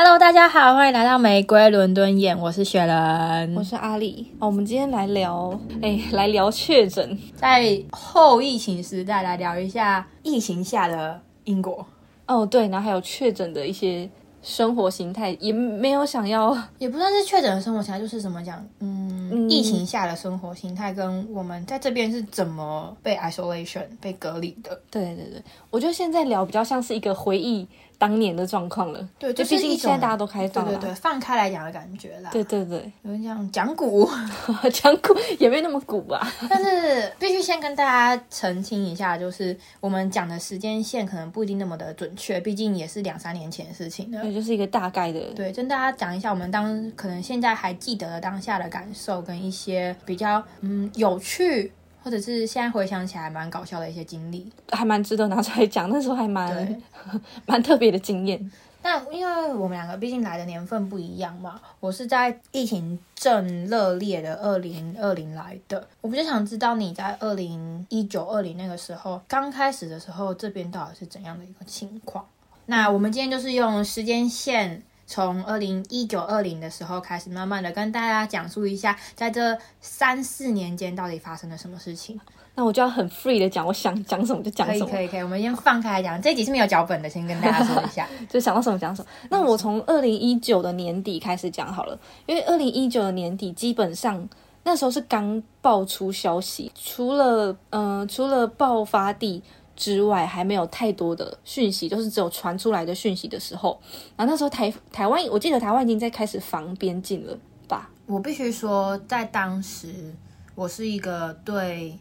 [0.00, 4.32] Hello，大家好，欢迎来到玫瑰伦敦眼，我是雪人，我是阿丽。
[4.38, 11.84] 哦，我们今天来聊，哎，来聊确诊，在后疫情时代来聊一下疫情下的英国。
[12.28, 14.08] 哦，对，然后还有确诊的一些
[14.40, 24.80] 生活形态，也没有想要，也不算是确诊的生活形态，就是怎么讲，嗯，疫情下的生活形态跟我们在这边是怎么被 isolation 被隔离的。
[24.92, 27.66] 对对对，我觉得现在聊比较像是一个回忆。
[27.98, 32.44] 当年的状况了，对，就毕竟现在大家都开放了，对对对，放开来讲的感觉啦，对。
[32.44, 34.08] 对对，有人讲讲古，
[34.72, 51.72] 讲古也没那么古吧，但是必须先跟大家澄清一下，就是我们讲的时间线可能不一定那么的准确，毕竟也是两三年前的事情了，对，就是一个大概的，对，跟大家讲一下我们当可能现在还记得当下的感受跟一些比较嗯有趣。
[52.08, 55.90] 或者是现在回想起来蛮搞笑的一些经历，还蛮值得拿出来讲。
[55.90, 56.82] 那时候还蛮
[57.44, 58.50] 蛮特别的经验。
[58.80, 72.24] 但因为我们两个毕竟来的年份不一样嘛，我是在疫情正热烈的二零二零来的，我比较想知道你在二零一九二零那个时候刚开始的时候，这边到底是怎样的一个情况？
[72.64, 74.82] 那我们今天就是用时间线。
[75.08, 82.20] 从二零一九二零的时候开始，慢慢的跟大家讲述一下，在这三四年间到底发生了什么事情。
[82.54, 84.86] 那我就要很 free 的讲，我想讲什么就讲什么。
[84.86, 86.20] 可以可以可以，我们先放开来讲。
[86.20, 89.08] 这集是没有脚本的，先跟大家说一下， 就想到什么讲什么。
[89.30, 94.28] 那我从二零一九的年底开始讲好了，因为二零一九的年底基本上
[94.64, 99.42] 那时候是刚爆出消息，除了嗯除了爆发地。
[99.78, 103.80] 之外还没有太多的讯息，就是只有传出来的讯息的时候。
[104.16, 107.88] 然后那时候台台湾，我记得台湾已经在开始防边境了吧？
[108.06, 110.12] 我必须说，在当时
[110.56, 111.96] 我是一个对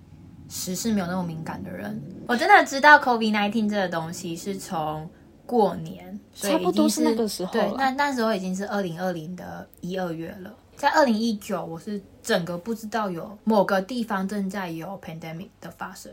[0.50, 2.02] 时事没有那么敏感的人。
[2.28, 5.08] 我真的知道 COVID nineteen 这个东西是从
[5.46, 7.54] 过年，差不多是那个时候。
[7.54, 10.52] 对，那那时候已经是二零二零的一二月了。
[10.76, 16.12] 在二零一九，我是整个不知道有某个地方正在有 pandemic 的发生。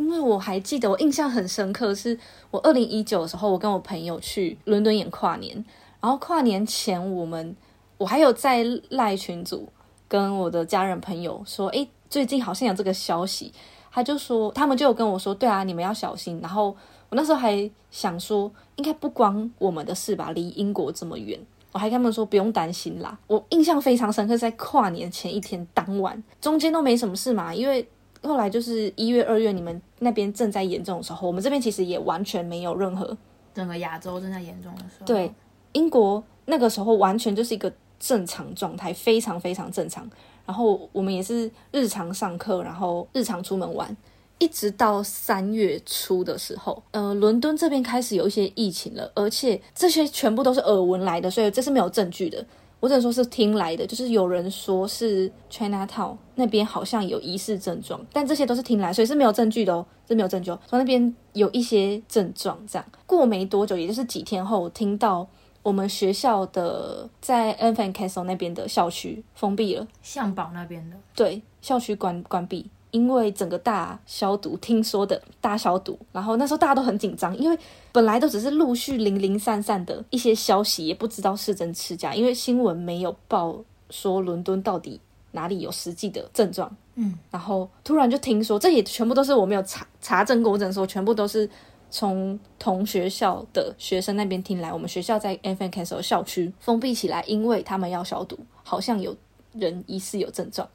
[0.00, 2.18] 因为我还记得，我印象很深刻，是
[2.50, 5.62] 我二零一九的时候，我跟我朋友去伦敦演跨年，
[6.00, 7.54] 然后跨年前，我们
[7.98, 9.68] 我还有在赖群组
[10.08, 13.52] 跟我的家人朋友说，诶，最近好像有这个消息，
[13.92, 16.40] 他就说，他们就有跟我说，对啊，你们要小心。
[16.40, 16.74] 然后
[17.10, 21.38] 我那时候还想说，应该不关我们的事吧，离英国这么远，
[21.72, 23.18] 我还跟他们说不用担心啦。
[23.26, 27.86] 我印象非常深刻，在跨年前一天当晚，中间都没什么事嘛，因为。
[28.22, 33.16] 后来就是一月、二月，你们那边正在严重的时候，我们这边其实也完全没有任何。
[33.54, 35.06] 整个亚洲正在严重的时候。
[35.06, 35.32] 对，
[35.72, 40.08] 英国那个时候完全就是一个正常状态，非常非常正常。
[40.46, 43.96] 然后我们也是日常上课，然后日常出门玩，
[44.38, 52.44] 一直到三月初的时候，呃，伦敦这边开始有一些疫情了，而且这些全部都是耳闻来的，所以这是没有证据的。
[52.80, 60.50] 我只能说是听来的，就是有人说是 China Town 那边好像有疑似症状，但这些都是听来，所以是没有证据的哦，是没有证据。
[60.50, 65.28] 说那边有一些症状，这样过没多久，也就是几天后，听到
[65.62, 72.70] 我们学校的在 e n f a n Castle 那边的校区封闭了，向宝那边的对校区关关闭。
[72.90, 77.58] 因为整个大消毒，听说的大消毒，然后那时候大家都很紧张，因为
[77.92, 83.56] 本来都只是陆续零零散散的一些消息，也不知道是真是假，因为新闻没有报
[83.90, 85.00] 说伦敦到底
[85.32, 91.48] 哪里有实际的症状，嗯，然后突然就听说，这也全部都是我没有查查证过，我只能说全部都是
[91.90, 99.16] 从同学校的学生那边听来，我们学校在 N F N Castle 校区封闭起来，因为他们要消毒，好像有
[99.52, 100.68] 人疑似有症状。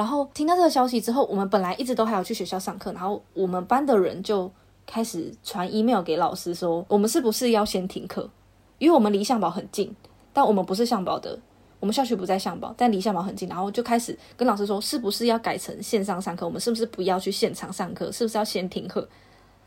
[0.00, 4.50] 然后听到这个消息之后，我们本来一直都还要去学校上课，然后我们班的人就
[4.86, 8.30] 开始传 email 给老师说，我们是不是要先停课？
[8.78, 9.94] 因为我们离向宝很近，
[10.32, 11.38] 但我们不是向宝的，
[11.80, 16.46] 我们校区不在向宝，但离向宝很近，然后就开始跟老师说，是不是要改成线上上课？
[16.46, 18.10] 我们是不是不要去现场上课？
[18.10, 19.06] 是不是要先停课？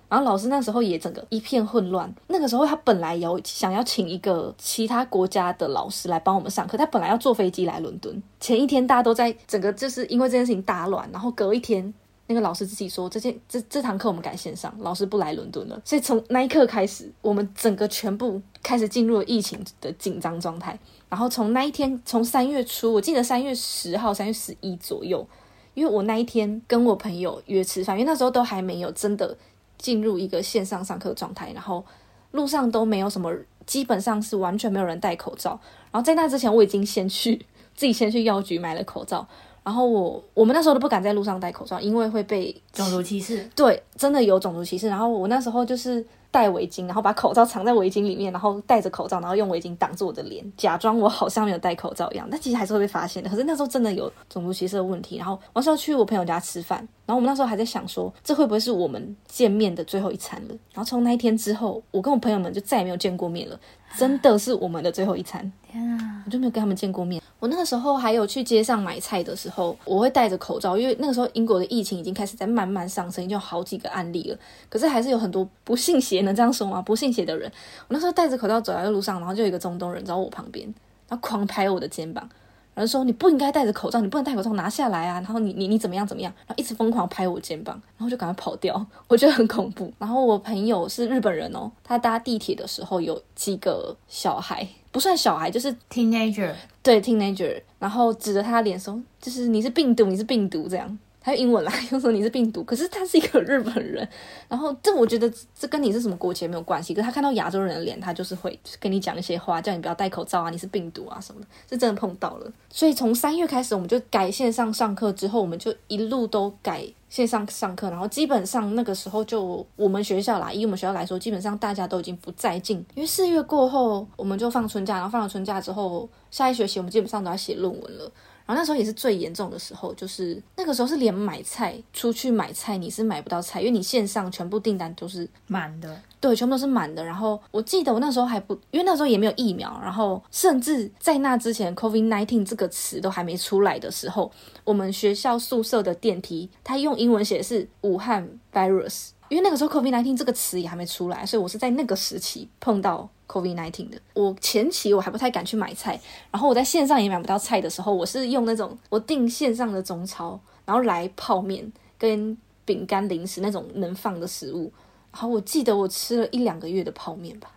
[0.10, 2.14] 然后老师那时候也整个一片混乱。
[2.28, 8.22] 那个时候他本来有想要请一个其他国家的老师来帮我们上课，他本来要坐飞机来伦敦。
[8.40, 11.92] 前一天大家都在整个就是因为这件事情大乱，然后隔一天
[12.28, 15.82] 那个老师自己说这件这这堂课我们改线上，老师不来伦敦了。
[15.84, 20.78] 所以从那一刻开始，我们整个全部开始进入了疫情的紧张状态。
[21.10, 25.26] 然后从那一天，从三月初，我记得三月十号、三月十一左右，
[25.74, 29.36] 因为我那一天跟我朋友约吃饭，因为那时候都还没有真的。
[29.84, 31.84] 进入一个线上上课状态，然后
[32.32, 33.30] 路上都没有什么，
[33.66, 35.60] 基本上是完全没有人戴口罩。
[35.92, 37.36] 然后在那之前，我已经先去
[37.76, 39.28] 自己先去药局买了口罩。
[39.62, 43.46] 然后我我们那时候都不敢在路上戴口罩，因为会被种族歧视。
[43.54, 44.88] 对，真的有种族歧视。
[44.88, 52.28] 然后我那时候就是戴围巾，然后把口罩藏在围巾里面，然后戴着口罩，然后用围巾挡住我的脸，假装我好像没有戴口罩一样。
[52.32, 53.30] 但其实还是会被发现的。
[53.30, 55.18] 可是那时候真的有种族歧视的问题。
[55.18, 60.56] 然后我那时候去我朋友家吃饭，然后我们那时候还在想说，这会不会是我们见面的最后一餐了？
[60.74, 63.60] 然后从那一天之后，我跟我朋友们就再也没有见过面了。
[63.98, 66.24] 真的是我们的最后一餐，天啊！
[66.26, 67.22] 我就没有跟他们见过面。
[67.40, 74.38] 我那个时候还有去街上买菜的时候，我会戴着口罩，因为那个时候英国的疫情已经开始在慢慢上升，已经有好几个案例了。
[74.70, 76.82] 可是还是有很多不信邪，能这样说吗？
[76.82, 77.52] 不信邪的人，
[77.82, 80.66] 我那时候戴着口罩走在路上，然后就有一个中东人找我旁边，
[81.10, 82.28] 然后狂拍我的肩膀。
[82.74, 85.16] 然后说你不应该戴着口罩，你不能戴口罩拿下来啊！
[85.16, 86.34] 然后你你你怎么样怎么样？
[86.48, 89.94] 然后一直疯狂拍我肩膀，然后就赶快跑掉，我觉得很恐怖。
[90.00, 100.98] 然后我朋友是日本人哦，他搭地铁的时候有几个小孩，不算小孩，就是 teenager，对 teenager，然后指着他脸说，就是你是病毒，你是病毒这样。
[101.26, 104.06] 还有英文啦， 又说你是病毒，可是他是一个日本人，
[104.50, 112.52] 然后这我觉得 这跟你是什么国籍没有关系，可是他看到亚洲人的脸，他就是会跟你讲一些话，叫你不要戴口罩啊，你是病毒啊什么的，是真的碰到了。
[112.70, 128.12] 所以从三月开始，我们就改线上上课，之后我们就一路都改线上上课，然后基本上那个时候就我们学校啦，以我们学校来说，基本上大家都已经不再进，因为四月过后我们就放春假，然后放了春假之后，下一学期我们基本上都要写论文了。
[128.46, 137.04] 然后那时候也是最严重的时候，就是那个时候是连买菜出去买菜你是买不到菜，因为你线上全部订单都是满的，对，全部都是满的。
[137.04, 144.32] 然后我记得我那时候还不，因为那时候也没有疫苗，然后甚至在那之前，COVID nineteen 这个词都还没出来的时候，
[144.64, 153.10] 我们学校宿舍的电梯它用英文写的是武汉 virus，因为那个时候 COVID nineteen 这个词也还没出来，所以我是在那个时期碰到。
[153.26, 156.00] Covid nineteen 的，我前期我还不太敢去买菜，
[156.30, 164.72] 然后我在线上也买不到菜的时候，我是用那种我订线上的中超，然后来泡面跟饼干零食那种能放的食物，
[165.12, 167.50] 然后我记得我吃了一两个月的泡面吧，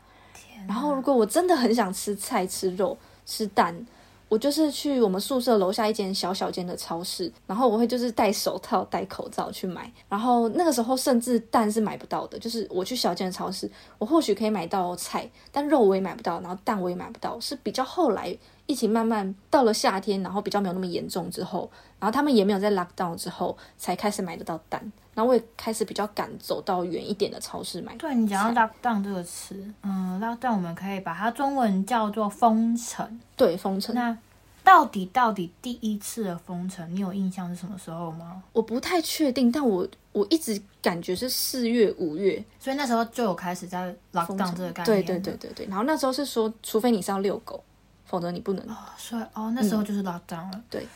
[0.67, 2.97] 然后如果我真的很想吃菜、吃肉、
[3.27, 3.87] 吃蛋。
[4.29, 9.91] 我就是去我们宿舍楼下一间小小间的超市，然后我会就是戴手套、戴口罩去买。
[10.09, 17.39] 然后那个时候甚至蛋是买不到的，就是我去小间的超市，我或许可以买到菜，但肉我也买不到，然后蛋我也买不到。
[17.39, 18.37] 是比较后来
[18.67, 21.71] 疫情慢慢到了夏天，然后比较没有那么严重之后，
[22.01, 24.93] 然后他们也没有在 lock down 之后，才开始买得到蛋。
[25.17, 27.97] 然后我也开始比较敢走到远一点的超市买。
[27.97, 33.19] 对你讲到 lock down 这个词，嗯，lock down 我们可以把它中文叫做封城。
[33.35, 33.95] 对，封城。
[33.95, 34.15] 那
[34.63, 38.43] 到底到底第一次的封城，你有印象是什么时候吗？
[38.53, 44.85] 我不太确定，但我我一直感觉是四月五月，所以那时候就有开始在 lock down 这个概念。
[44.85, 45.67] 对对对对对。
[45.67, 47.63] 然后那时候是说，除非你是要遛狗，
[48.05, 48.69] 否则你不能。
[48.69, 50.61] 哦，所以哦，那时候就是 lock down 了。
[50.69, 50.87] 对，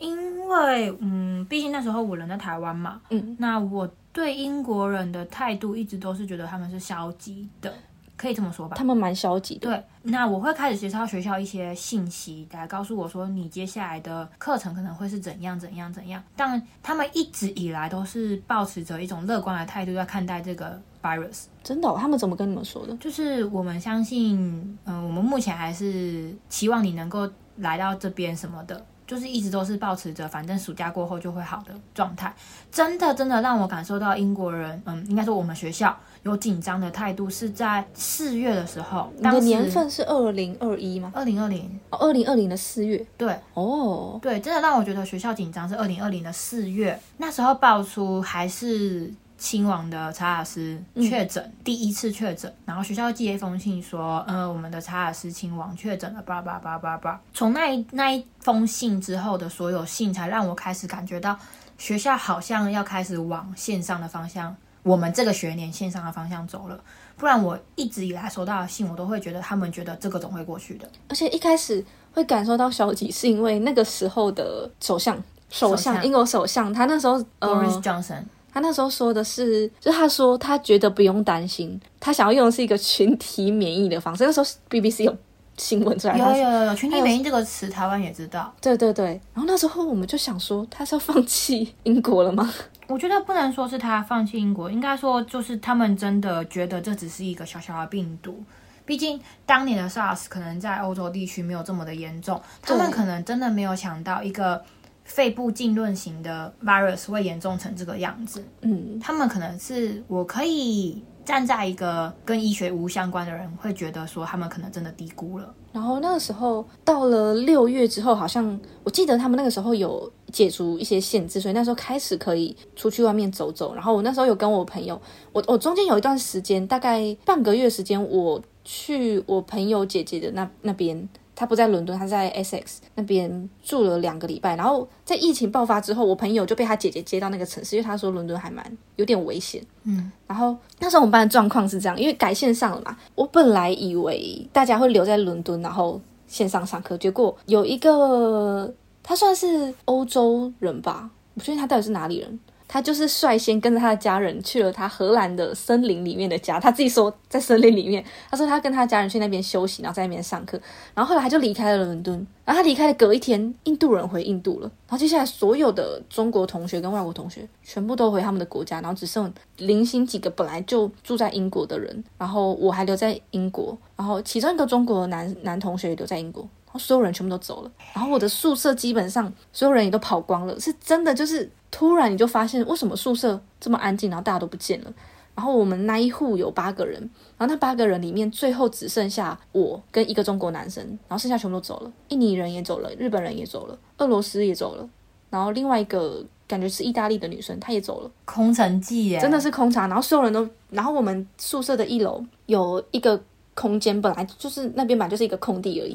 [0.00, 7.72] 因为嗯，毕竟那时候我人在台湾嘛，嗯，那我对英国人的态度一直都是觉得他们是消极的。
[8.16, 9.60] 可以这么说吧，他们蛮消极的。
[9.66, 16.22] 对，那我会开始接到学校一些信息来告诉我说，你接下来的课程可能会是怎样怎样怎样。
[16.36, 21.44] 但他们一直以来都是保持着一种乐观的态度在看待这个 virus。
[21.62, 21.90] 真的？
[21.96, 22.94] 他们怎么跟你们说的？
[22.98, 27.26] 就是我们相信，嗯，我们目前还是期望你能够
[27.56, 28.84] 来到这边什么的。
[29.10, 32.32] 就是一直都是保持着，反正暑假过后就会好的状态。
[32.70, 39.12] 真的，真的让我感受到英国人，嗯，应该说我们学校有紧张的态度，是在四月的时候。
[39.16, 41.10] 你的年份是二零二一吗？
[41.12, 43.04] 二零二零，哦，二零二零的四月。
[43.18, 49.12] 对，哦，对，真的让我觉得学校紧张是二零二零的四月，那时候爆出还是。
[49.40, 57.18] 亲王的查尔斯确诊，第一次确诊，然后学校寄了一封信说，呃，我们的查尔斯亲王确诊了，叭叭叭叭叭。
[57.32, 61.34] 从那一那一封信之后的所有信，才让我开始感觉到
[61.78, 66.78] 学校好像要开始往线上的方向，我们这个学年线上的方向走了。
[67.16, 70.86] 不然我一直以来收到的信，我都会觉得他们觉得这个总会过去的。
[71.08, 71.82] 而且一开始
[72.12, 75.16] 会感受到消极，是因为那个时候的首相，
[75.48, 78.22] 首相英国首相，他那时候 Boris Johnson。
[78.52, 84.24] 他那时候说的是，就他说他觉得不用担心，他想要用的是一个群体免疫的方式。
[84.24, 85.16] 那时候 BBC 有
[85.56, 88.52] 新闻出来，有有有有群体免疫这个词，台湾也知道。
[88.60, 92.52] 对对对，然后那时候我们就想说，他是要放弃英国了吗？
[92.86, 98.42] 我觉得不能说是他放弃英国，应该说就是他们真的觉得这只是一个小小的病毒。
[98.84, 104.60] 毕竟当年的 SARS 可能在欧洲地区没有这么的严重，他们可能真的没有想到一个。
[105.04, 115.54] 肺部浸润型的 virus 会严重成这个样子，嗯，他们可能是我可以站在一个跟医学无相关的人，会觉得说他们可能真的低估了。
[115.72, 123.74] 然后那个时候到了六月之后，好像我记得他们那个时候有解除一些限制，所以那时候开始可以出去外面走走。
[123.74, 125.00] 然后我那时候有跟我朋友，
[125.32, 131.08] 我我中间有一段时间，大概半个月时间，我去我朋友姐姐的那那边。
[131.40, 134.56] 他不在伦敦，他在 Essex 那边住了两个礼拜。
[134.56, 138.62] 然后在疫情爆发之后，我朋友就被他姐姐接到那个城市，因为他说伦敦还蛮
[138.96, 139.64] 有点危险。
[139.84, 142.94] 嗯，然后那时候我们班的状况是这样，因为改线上了嘛。
[143.14, 148.70] 我本来以为大家会留在伦敦，然后线上上课，结果有一个
[149.02, 152.38] 他算是欧洲人吧，我不确定他到底是哪里人。
[152.72, 156.60] 他就是率先跟着他的家人去了他荷兰的森林里面的家。
[156.60, 160.56] 他自己说在森林里面，他说他跟他家人去那边休息，然后在那边上课。
[160.94, 162.24] 然后后来他就离开了伦敦。
[162.44, 164.70] 然后他离开的隔一天，印度人回印度了。
[164.86, 172.04] 然后接下来所有的中国同学跟外国同学全部都回他们的国家，然后只剩零星几个本来就住在英国的人。
[172.18, 173.76] 然后我还留在英国。
[173.96, 176.42] 然后其中一个中国男男同学也留在英国。
[176.66, 177.70] 然后所有人全部都走了。
[177.92, 181.50] 然后我的宿舍基本上所有人也都跑光了，是真的就是。
[181.70, 184.92] 突然你就发现为什么宿舍这么安静，然后大家都不见了。
[185.34, 187.00] 然后我们那一户有八个人，
[187.38, 191.92] 然后那八个人里面最后只剩下我跟一个中国男生，然后剩下全部都走了。
[192.08, 194.86] 印尼人也走了，日本人也走了，俄罗斯也走了，
[195.30, 198.10] 然后另外一个感觉是意大利的女生，她也走了。
[198.24, 199.88] 空城计耶，真的是空场。
[199.88, 203.18] 然后所有人都，然后我们宿舍的一楼有一个
[203.54, 205.92] 空间，本来就是那边本来就是一个空地而已。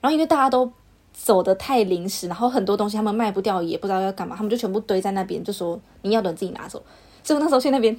[0.00, 0.72] 然后因为大家都。
[1.20, 6.82] 走的太临时，然后很多东西他们卖不掉，也不知道要干嘛，他们就全部堆在那边，就说你要的自己拿走。
[7.24, 7.94] 所以那时候去那边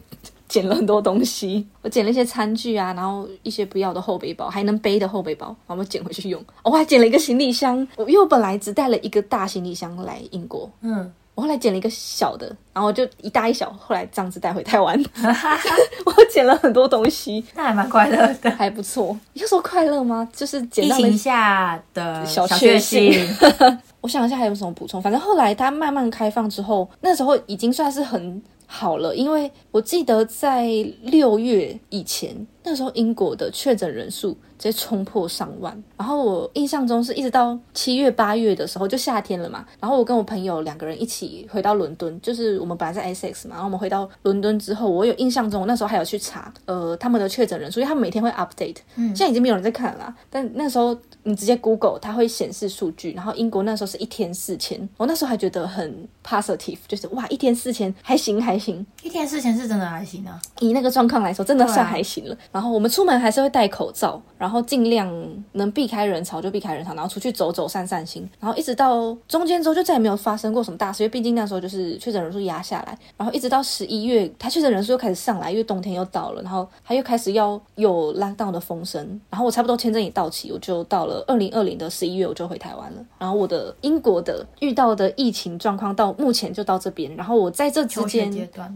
[0.47, 6.43] 捡了很多东西，我捡了一些餐具啊，然后一些不要的后背包，还能背的后背包，然后捡回去用。
[6.63, 11.11] 我还捡了一个行李箱，因为我本来只带了一个大行李箱来英国，嗯。
[11.39, 15.01] 我后来捡了一个小的，然后就一大一小，后来这样子带回台湾。
[16.05, 19.17] 我捡了很多东西，那还蛮快乐的，还不错。
[19.31, 20.27] 你说快乐吗？
[20.35, 23.25] 就是捡疫情下的小确幸。
[24.01, 30.67] 我想一下还有什么补充，反正后来它慢慢开放之后，那时候已经算是很好了，因为我记得在
[31.03, 34.37] 六月以前，那时候英国的确诊人数。
[34.59, 39.65] 直接冲破上万，然后我印象中是一直到七月八月的时候，就夏天了嘛。
[39.79, 50.13] 然后我跟我朋友两个人一起回到伦敦，就是我们本来在 Essex 嘛，然后我们回到伦敦之后，我有印象中，我那时候还有去查，呃，他们的确诊人数，因为他们每天会 update，嗯，现在已经没有人在看了。
[50.29, 53.13] 但那时候你直接 Google，它会显示数据。
[53.13, 62.37] 然后英国那时候是一天四千，我那时候还觉得很 positive，就是哇，一天四千还行还行，一天四千是真的还行啊，以那个状况来说，真的算还行了。
[62.51, 64.48] 然后我们出门还是会戴口罩，然后。
[64.49, 65.07] 然后尽量
[65.51, 88.31] 能避开人潮就避开人潮，然后出去走走散散心，然后一直到中间之后就再也没有发生过什么大事，因为毕竟那时候就是确诊人数压下来，然后一直到十一月，他确诊人数又开始上来，因为冬天又到了，然后他又开始要有 lockdown 的风声，然后我差不多签证也到期，我就到了二零二零的十一月我就回台湾了，然后我的英国的遇到的疫情状况到目前就到这边，然后我在这之间，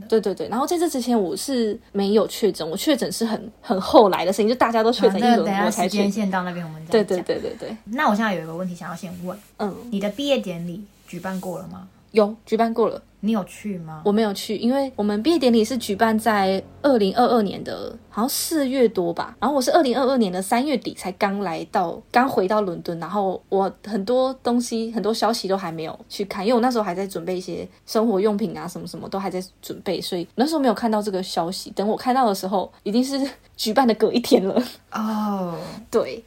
[0.08, 5.63] 对对对，然后在这之前我是没有确诊，我确诊是很很后来的事情，就大家都确诊一轮。
[5.72, 7.76] 时间线到那边，我们对对对对对。
[7.86, 11.88] 那我现在有一个问题想要先问，嗯，你的毕业典礼举办过了吗？
[12.14, 13.04] 有举办过了。
[13.26, 14.02] 你有去吗？
[14.04, 19.34] 我没有去，因为我们毕业典礼是举办在二零二二年的，好像四月多吧。
[19.40, 23.00] 然后我是二零二二年的三月底才刚来到，刚回到伦敦。
[23.00, 31.72] 然后我很多东西、很多消息都还没有去看，因为我那时候还在准备一些生活用品啊，什么什么都还在准备，所以那时候没有看到这个消息。
[31.72, 34.62] 等我看到的时候，已经是举办的隔一天了。
[34.92, 35.58] 哦，
[35.90, 36.22] 对。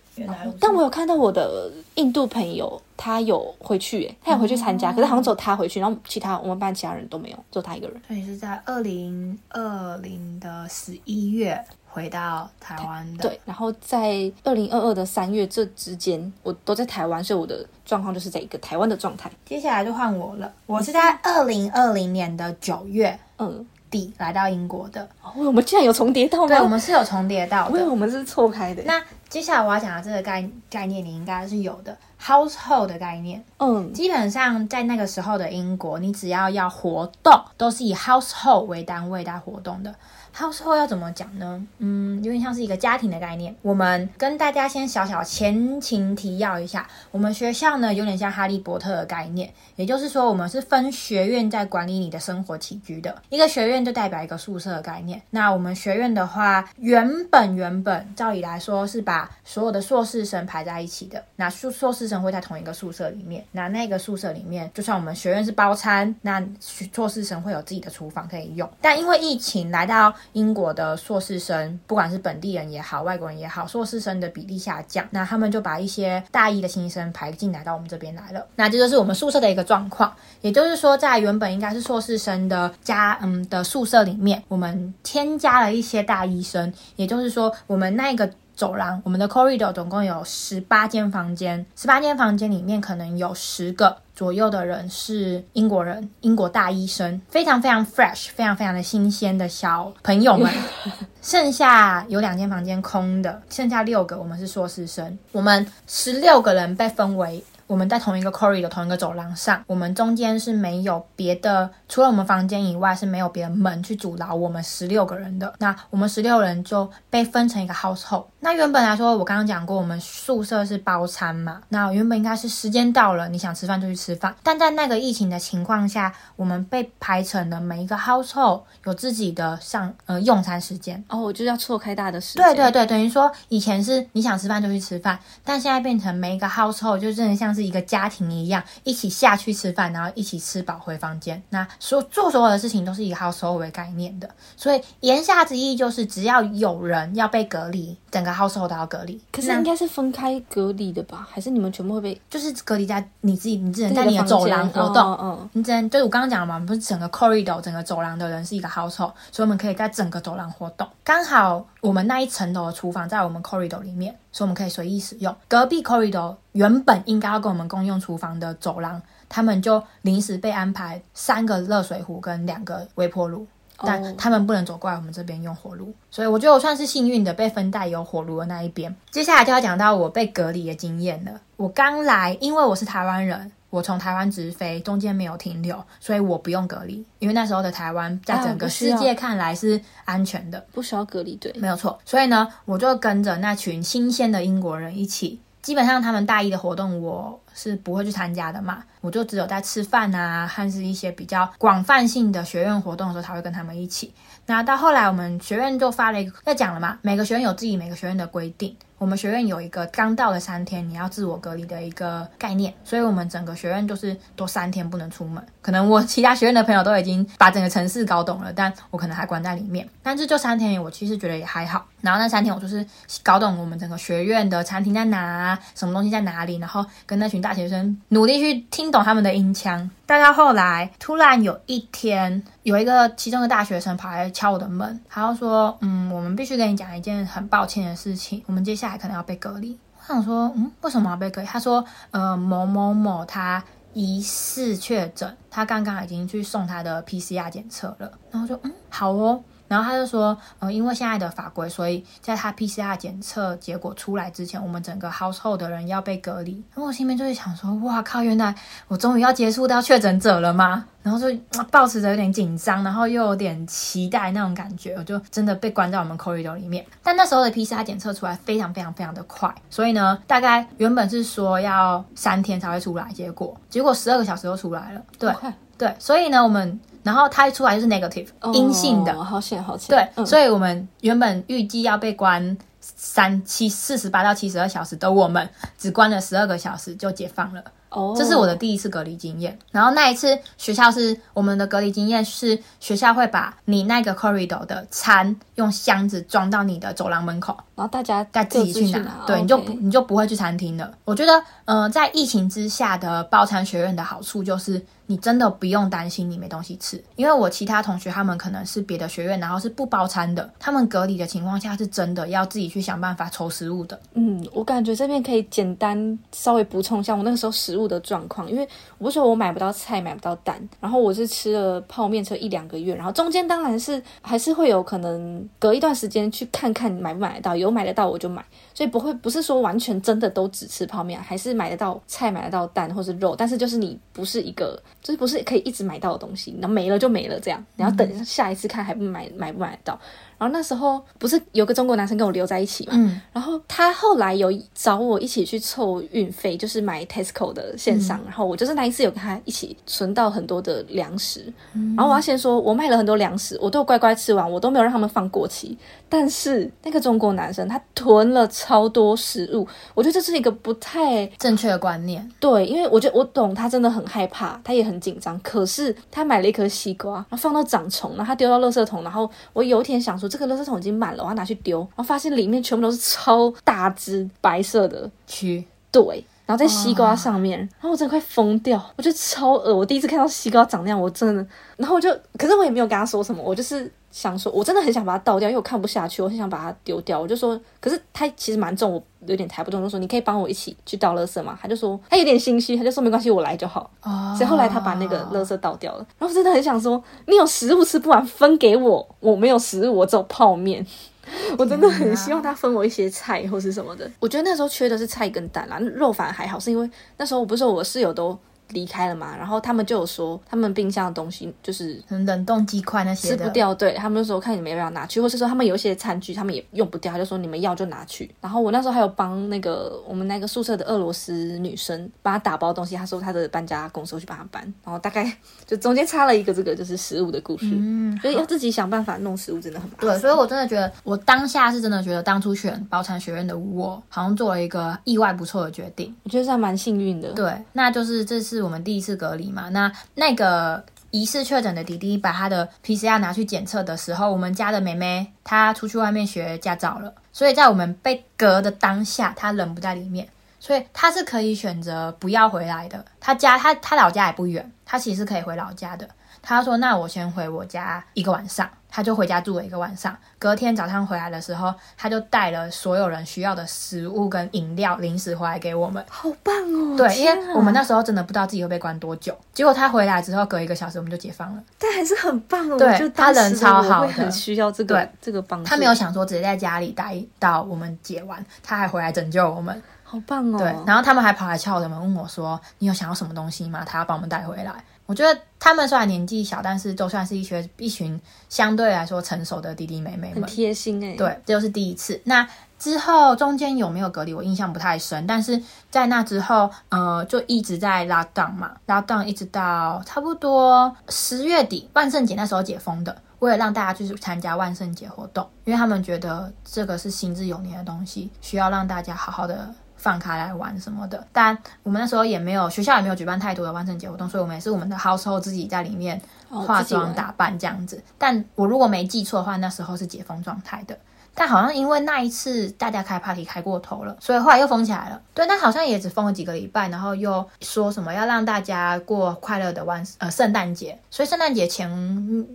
[0.58, 8.00] 但我有看到我的印度朋友，他有回去，他有回去参加，可是好像只有他回去，然后其他我们班其他人都没有，只有他一个人。
[8.06, 13.28] 所以是在二零二零的十一月回到台湾的。
[13.28, 19.30] 对，然后在二零二二的三月这之间，我都在台湾，所以我的状况就是在一个台湾的状态。
[19.44, 23.66] 接下来就换我了，我是在二零二零年的九月，嗯。
[23.96, 26.48] 底来到英国的，我们竟然有重叠到吗？
[26.48, 27.70] 对，我们是有重叠到的。
[27.70, 28.82] 因为我们是错开的。
[28.84, 33.42] 那接下来我要讲的这个概概念，你应该是有的，household 的概念。
[33.58, 39.94] 嗯，基本上在那个时候的英国，你只要要活动，都是以 household 为单位在活动的。
[40.38, 41.66] 它之后要怎么讲呢？
[41.78, 43.56] 嗯，有点像是一个家庭的概念。
[43.62, 53.22] 我们跟大家先小小前情提要一下，我们学校呢有点像哈利波特的概念，也就是说我们是分学院在管理你的生活起居的。
[53.30, 55.22] 一个学院就代表一个宿舍的概念。
[55.30, 61.24] 那我们学院的话，原本原本照理来说是把所有的硕士生排在一起的。
[61.36, 66.46] 那硕硕士生会在同一个宿舍里面，那那个宿舍里面，就算我们学院是包餐，那
[66.92, 68.70] 硕士生会有自己的厨房可以用。
[68.82, 78.46] 但因为疫情，来到英国的硕士生，不管是本地人也好，外国人也好，硕士生的比例下降，那他们就把一些大一的新生排进来到我们这边来了。
[78.56, 88.30] 那这就是我们宿舍的一个状况，也就是说，在原本应该是硕士生的家嗯的宿舍里面，我们添加了一些大一生，也就是说，我们那个。
[88.56, 100.50] 走廊，我们的 corridor 总共有十八间房间，十八间房间里面可能有十个左右的人是英国人，英国大医生，非常非常 fresh，非常非常的新鲜的小朋友们。
[101.20, 107.44] 剩下有两间房间空的，剩下六个我们是硕士生，我们十六个人被分为。
[107.66, 115.52] 我们在同一个 corridor 同一个走廊上，我们中间是没有别的，除了我们房间以外是没有别的门去阻挠我们十六个人的。
[115.58, 118.26] 那我们十六人就被分成一个 household。
[118.38, 121.60] 那原本来说，我刚刚讲过，我们宿舍是包餐嘛。
[121.70, 124.32] 那原本应该是时间到了，你想吃饭就去吃饭。
[124.44, 131.02] 但在那个疫情的情况下，我们被排成了每一个 household 有自己的上呃用餐时间。
[131.08, 132.44] 哦，我就要错开大的时间。
[132.44, 137.55] 对对对，等于说以前是你想吃饭就去吃饭，但现在变成每一个 household 就真的像。
[137.56, 141.42] 是一个家庭一样，一起下去吃饭，然后一起吃饱回房间。
[141.48, 149.20] 那所做所有的事情都是以 household 为概念的，所以言下之意就是，只要有人要被隔离，整个 household 都要隔离。
[149.32, 151.26] 可是应该是分开隔离的吧？
[151.30, 155.18] 还是你们全部会被就是隔离在你自己，你只能在你的走廊活动。
[155.20, 160.86] 嗯，你只能就是我刚刚讲了嘛，不是整个 corridor 整个走廊的人是一个 household，所以我们可以在整个走廊活动。
[161.02, 164.14] 刚好我们那一层楼的厨房在我们 corridor 里面。
[164.36, 169.00] 所以我们可以随意使用隔壁 corridor 原本应该要跟我们共用厨房的走廊，
[169.30, 173.46] 他们就临时被安排三个热水壶跟两个微波炉，
[173.78, 178.94] 但他们不能走过来我们这边用火炉，所以我觉得我算是幸运的被分带有火炉的那一边。
[179.10, 181.40] 接下来就要讲到我被隔离的经验了。
[181.56, 183.50] 我刚来，因为我是台湾人。
[183.76, 191.98] 我从台湾直飞，中间没有停留，所以我不用隔离，因为那时候的台湾在整个世界看来是安全的，不需要隔离，对，没有错。
[192.06, 204.14] 所以呢，我就跟着那群新鲜的英国人一起，基本上他们大一的活动我是不会去参加的嘛，我就只有在吃饭啊，和是一些比较广泛性的学院活动的时候才会跟他们一起。
[204.46, 208.74] 那到后来，我们学院就发了一个要讲了嘛，每个学院有自己每个学院的规定。
[208.98, 215.44] 我们学院有一个刚到的三天你要自我隔离的一个概念，所以我们整个学院就是都三天不能出门。
[215.60, 219.86] 可能我其他学院的朋友都已经把整个城市搞懂了，但我可能还关在里面。
[220.02, 221.84] 但是就三天，我其实觉得也还好。
[222.00, 222.86] 然后那三天我就是
[223.22, 229.90] 搞懂我们整个学院的餐厅在哪，什么东西在哪里，然后跟那群大学生努力去听懂他们的音腔。
[230.06, 239.76] 但到后来，突然有一天，有一个其中的大学生跑来敲我的门，他要说：“嗯，我们必须跟你讲一件很抱歉的事情，我们接下来可能要被隔离。”
[240.08, 243.62] 我想说：“嗯，为什么要被隔离？”他说：“呃，某某某他
[243.94, 256.52] 疑似确诊，他刚刚已经去送他的 PCR 检测了。”然后说：“嗯，好哦。”然后他就说，呃，因为现在的法规，所以在他 PCR 检测结果出来之前，我们整个 household 的人要被隔离。
[256.74, 258.54] 然后我心里面就会想说，哇靠，原来
[258.88, 260.84] 我终于要接触到确诊者了吗？
[261.02, 261.38] 然后就
[261.70, 266.84] 抱持着有点紧张，然后又有点期待那种感觉，我就真的被关在我们 corridor 里面。
[267.02, 275.02] 但那时候的 PCR 检测出来非常非常非常的快，所以呢，大概原本是说要三天才会出来，结果结果十二个小时就出来了。
[275.18, 275.32] 对
[275.78, 276.80] 对，所以呢，我们。
[277.06, 279.96] 然后它一出来就是 negative 阴性的，好险好险。
[279.96, 287.62] 对，所以我们原本预计要被关三七四十八到七十二小时的，我们只关了十二个小时就解放了。
[287.90, 289.56] 哦，这是我的第一次隔离经验。
[289.70, 299.22] 然后那一次学校是我们的隔离经验是学校会把你那个 corridor 的餐用箱子装到你的走廊门口，然后大家再自己去拿。
[299.28, 300.90] 对，你就不你就不会去餐厅了。
[301.04, 304.84] 我觉得，嗯，在疫情之下的包餐学院的好处就是。
[305.08, 313.98] 你真的不用担心你没东西吃，因为我其他同学他们可能是别的学院，然后是不包餐的，他们隔离的情况下是真的要自己去想办法筹食物的。
[314.14, 334.82] 嗯，我感觉这边可以简单稍微补充一下我那个时候食物的状况，因为我不说我买不到菜，买不到蛋，然后我是吃了泡面吃一两个月，然后中间当然是还是会有可能隔一段时间去看看买不买得到，有买得到我就买，所以不会不是说完全真的都只吃泡面，还是买得到菜，买得到蛋或是肉，但是就是你不是一个。
[335.06, 340.00] 这不是可以一直买到的东西，然后没了就没了，这样你要等下一次看还不买买不买得到。
[340.38, 351.52] 然后那时候不是有个中国男生跟我留在一起嘛，嗯然后他后来有找我一起去凑运费，就是买 Tesco 的线上，然后我就是那一次有跟他一起存到很多的粮食。
[351.72, 355.76] 然后我要先说，我卖了很多粮食，我都乖乖吃完，我都没有让他们放过期。
[356.08, 362.30] 但是那个中国男生他囤了超多食物，我觉得这是一个不太正确的观念。
[362.38, 365.38] 对，因为我觉得我懂他真的很害怕，他也很紧张。
[365.40, 376.24] 可是他买了一颗西瓜，然后放到长虫，然后他丢到垃圾桶，然后我有一天想说这个垃圾桶已经满了，我要拿去丢，然后发现里面全部都是超大只白色的蛆，对。
[376.46, 379.74] 然后在西瓜上面，然后我真的快疯掉，我觉得超恶。
[379.74, 387.20] 我第一次看到西瓜长那样，我真的，然后我就，可是我也没有跟他说什么，我就是想说，我真的很想把它倒掉，因为我看不下去，我很想把它丢掉。
[387.20, 391.58] 我就说，可是它其实蛮重，我有点抬不动，就说你可以帮我一起去倒垃圾吗？
[391.60, 393.90] 他就说他有点心虚，他就说没关系，我来就好。
[394.02, 400.86] 哦所以后来他把那个垃圾倒掉了，然后我真的很想说，你有食物吃不完分给我，我没有食物，我只有泡面。
[401.58, 404.10] 我真的很希望他分我一些菜或是什么的。
[404.20, 408.38] 我觉得那时候缺的是菜跟蛋啦，肉反而还好，是因为那时候我不是说我室友都
[408.70, 418.30] 离开了嘛，然后他们就有说他们冰箱的东西就是冷冻鸡块那些吃不掉，对他们就说看你们要不要拿去，或是说他们有一些餐具他们也用不掉，他就说你们要就拿去。
[418.40, 425.30] 然后我那时候还有帮那个我们那个宿舍的俄罗斯女生帮她打包东西，她说她的搬家公司我去帮她搬，然后大概
[425.64, 430.10] 就中间插了一个这个就是食物的故事，嗯，所以要自己想办法弄食物真的很麻烦。
[430.10, 436.14] 对，所以我真的觉得，我当下是真的觉得，当初选包产学院的我，好像做了一个意外不错的决定。
[436.24, 437.30] 我觉得是还蛮幸运的。
[437.32, 439.68] 对，那就是这是是我们第一次隔离嘛。
[439.68, 453.04] 那那个疑似确诊的弟弟把他的 PCR 拿去检测的时候，我们家的妹妹她出去外面学驾照了，所以在我们被隔的当下，她人不在里面，所以她是可以选择不要回来的。
[453.20, 456.08] 她家她她老家也不远，她其实可以回老家的。
[456.42, 460.16] 她说：“那我先回我家一个晚上。”她就回家住了一个晚上。
[460.38, 466.02] 隔天早上回来的时候，他就带了所有人需要的食物跟饮料、零食回来给我们。
[466.08, 466.96] 好棒哦！
[466.96, 471.62] 对，因为我们那时候真的不知道自己会被关多久，结果他回来之后，隔一个小时我们就解放了。
[471.78, 472.78] 但还是很棒哦。
[472.78, 475.68] 对就他人超好的很需要这个这个帮助。
[475.68, 479.82] 他没有想说直接在家里待到我们解完，他还回来拯救我们。
[480.04, 480.56] 好棒哦。
[480.56, 483.84] 对，然后他们还跑来敲我的门，问我说：“你有想要什么东西吗？
[483.84, 484.72] 他要帮我们带回来。”
[485.06, 490.48] 我觉得他们虽然年纪小，但是都算是一群一群相对来说成熟的弟弟妹妹很们。
[490.48, 491.14] 贴心哎。
[491.16, 492.20] 对，这就是第一次。
[492.24, 492.46] 那
[492.78, 495.26] 之后中间有没有隔离，我印象不太深。
[495.26, 503.16] 但是在那之后，呃，就一直在拉档嘛，拉档一直到差不多十月底，万圣节那时候解封的。
[503.38, 509.72] 为了让大家去参加万圣节活动，因为他们觉得这个是行之有年的东西，需要让大家好好的
[510.06, 511.26] 放开来玩什么的。
[511.32, 518.00] 但我们那时候也没有学校也没有举办太多的万圣节活动，所以我们也是我们的 household 自己在里面化妆打扮这样子。
[518.16, 520.96] 但我如果没记错的话，那时候是解封状态的。
[521.36, 525.20] 但好像因为那一次大家开 party 开过头了，所以后来又封起来了。
[525.34, 531.88] 对，那好像也只封了几个礼拜，然后又说什么要让大家过快乐的万呃圣诞节，所以圣诞节前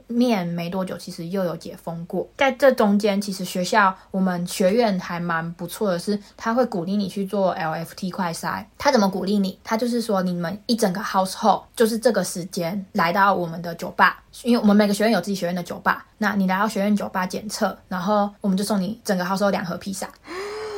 [0.07, 2.27] 面没多久，其实又有解封过。
[2.35, 8.65] 在这中间，其实学校我们学院还蛮不错的是，他会鼓励你去做 LFT 快筛。
[8.79, 9.59] 他怎么鼓励你？
[9.63, 14.23] 他就是说你们一整个 household 就是这个时间来到我们的酒吧。
[14.43, 20.07] 因为我们每个学院有自己学院的酒吧，那你来到学院酒吧检测，然后我们就送你整个 house 两盒披萨，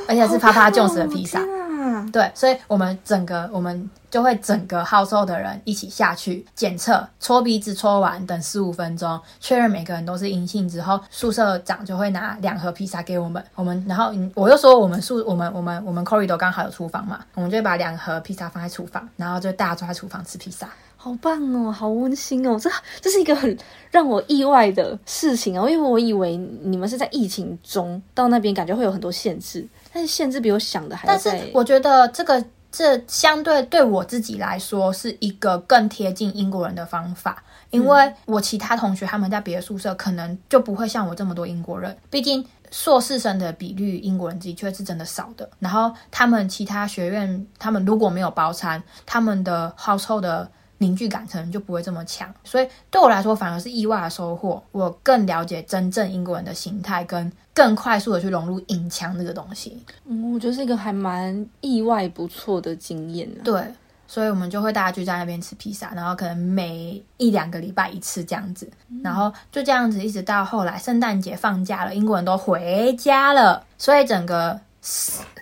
[0.07, 1.39] 而且是啪啪 Jones 的披萨。
[1.39, 13.43] 啊，对，所以我们整个我们就会整个 household 的人一起下去检测，搓鼻子搓完，等十五分钟，确认每个人都是阴性之后，宿舍长就会拿两盒披萨给我们。
[13.53, 20.69] 我们然后嗯我又说我们宿我们我们我们 corridor 刚好有厨房嘛，我们就会把两盒披萨放在厨房，然后就大家坐在厨房吃披萨。
[21.03, 22.69] 好棒哦，好温馨哦，这
[23.01, 23.57] 这是一个很
[23.91, 45.49] 让我意外的事情哦，因为我以为你们是在疫情中到那边，感觉会有很多限制，但是限制比我想的还要但是我觉得这个这相对对我自己来说是一个更贴近英国人的方法，因为我其他同学他们在别的宿舍可能就不会像我这么多英国人，毕竟硕士生的比率英国人的确是真的少的。
[45.59, 50.49] 然后他们其他学院，他们如果没有包餐，他们的 household 的。
[50.83, 54.61] 凝聚感可能就不会这么强，所以对我来说反而是意外的收获。
[54.71, 59.81] 我更了解真正英国人的形态，跟更快速的去融入影腔这个东西。
[60.05, 63.41] 嗯，我觉得是一个还蛮意外不错的经验啊。
[63.43, 63.63] 对，
[64.07, 68.69] 所以我们就会大家就在那边吃披萨，然后可能每一两个礼拜一次这样子，
[69.03, 74.59] 然后就这样子一直到后来圣诞节放假了，英国人都回家了，所以整个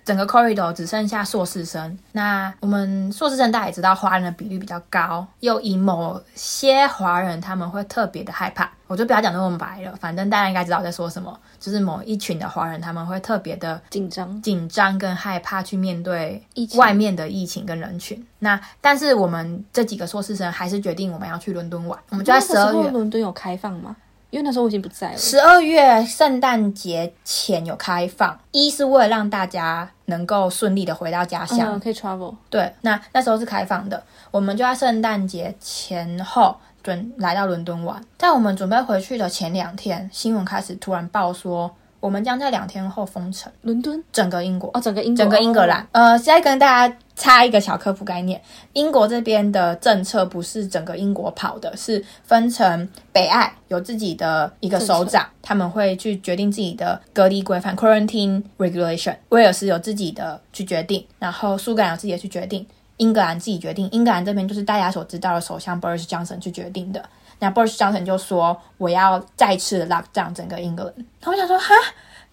[0.05, 1.97] 整个 corridor 只剩下硕士生。
[2.11, 16.43] 那我们硕士生大家也知道，华人的比率比较高，又以某些华人他们会特别的害怕，我就不要讲那么白了，反正大家应该知道我在说什么，就是某一群的华人他们会特别的 紧张，紧张跟害怕去面对
[16.75, 18.23] 外面的疫情跟人群。
[18.39, 22.89] 那但是我们这几个硕士生还是决定我们要去伦敦玩，我们就在十二月。
[22.91, 23.95] 伦敦有开放吗？
[24.31, 25.17] 因为那时候我已经不在了。
[25.17, 32.33] 十二月圣诞节前有开放，一是为了让大家能够顺利的回到家乡，嗯，可以 travel。
[32.49, 38.01] 对，那那时候是开放的，我们就在圣诞节前后准来到伦敦玩。
[38.17, 41.69] 在我们准备回去的前两天，新闻开始突然报说，
[42.01, 44.69] 我们将在两天后封城伦敦整个英国。
[44.73, 45.87] 哦，整个英国整个英格兰。
[45.93, 48.41] 呃，现在跟大家插一个小科普概念，
[48.73, 62.65] 英国这边的政策不是整个英国跑的，是分成北爱有自己的一个首长，他们会去决定自己的隔离规范 （quarantine regulation），威尔斯有自己的去决定，然后苏格兰有自己的去决定。
[62.97, 67.03] 英格兰自己决定，英格兰这边就是大家所知道的首相 Boris Johnson 去决定的。
[67.41, 70.93] 那 Boris Johnson 就说我要再次 lock down 整个英格兰。
[71.19, 71.73] 然后我想说，哈，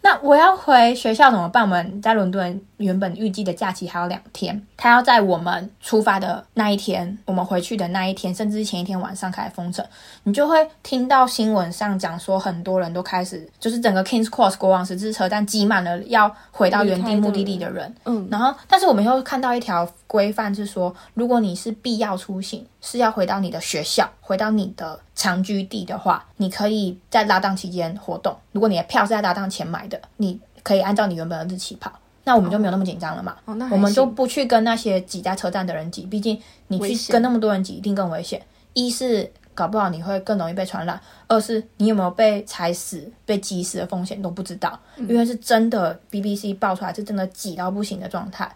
[0.01, 1.63] 那我要回学校怎么办？
[1.63, 9.85] 我们在伦敦原本预计的假期还有两天，他要在我们出发的那一天，我们回去的那一天，甚至前一天晚上开始封城，
[10.23, 17.95] 你就会听到新闻上讲说，很多人都开始就是整个 Kings Cross 国王十字车站挤满了要回到原定目的地的人。
[18.05, 28.35] 嗯，然后，但是我们又看到一条规范是说，如果你是必要出行，是要回到你的学校，回到你的长居地的话，你可以在拉档期间活动。
[28.53, 31.93] 如果你的票是在拉档前买的，你可以按照你原本的日期跑。
[32.23, 33.35] 那我们就没有那么紧张了嘛？
[33.47, 38.41] 哦，那我们就不去跟那些挤在车站的人挤，毕竟你去跟那么多人挤一定更危险。
[38.75, 48.49] 一是搞不好你会更容易被传染，二是你有没有被踩死、被挤死的风险都不知道，嗯因为是真的 BBC 爆出来是真的挤到不行的状态。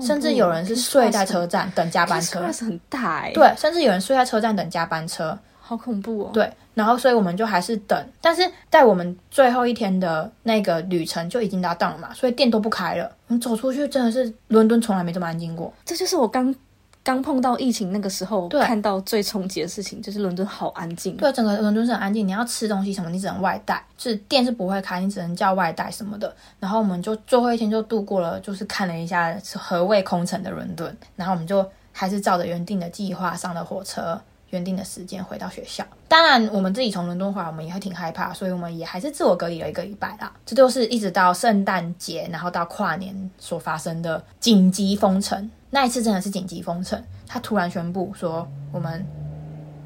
[0.00, 6.30] 甚至有人是睡在车站等加班车很大哎，，对，甚至有人睡在车站等加班车，好恐怖哦。
[6.34, 16.54] 对，然后所以我们就还是等，但是在我们最后一天的那个旅程就已经达到了嘛，所以店都不开了，我们走出去真的是伦敦从来没这么安静过，这就是我刚
[17.02, 21.16] 刚碰到疫情那个时候对看到最冲击的事情，就是伦敦好安静。
[21.16, 26.34] 对，整个伦敦是很安静，你要吃东西什么，你只能外带，是店是不会开，你只能叫外带什么的。
[26.58, 34.20] 然后我们就最后一天就度过了，就是看了一下何谓空城的伦敦，然后我们就还是照着原定的计划上了火车。
[34.54, 40.32] 原定的时间回到学校，当然我们自己从伦敦回来，我们也会挺害怕，所以我们也还是自我隔离了一个礼拜啦。
[40.46, 45.50] 这就是一直到圣诞节，然后到跨年所发生的紧急封城。
[45.70, 49.04] 那一次真的是紧急封城，他突然宣布说我们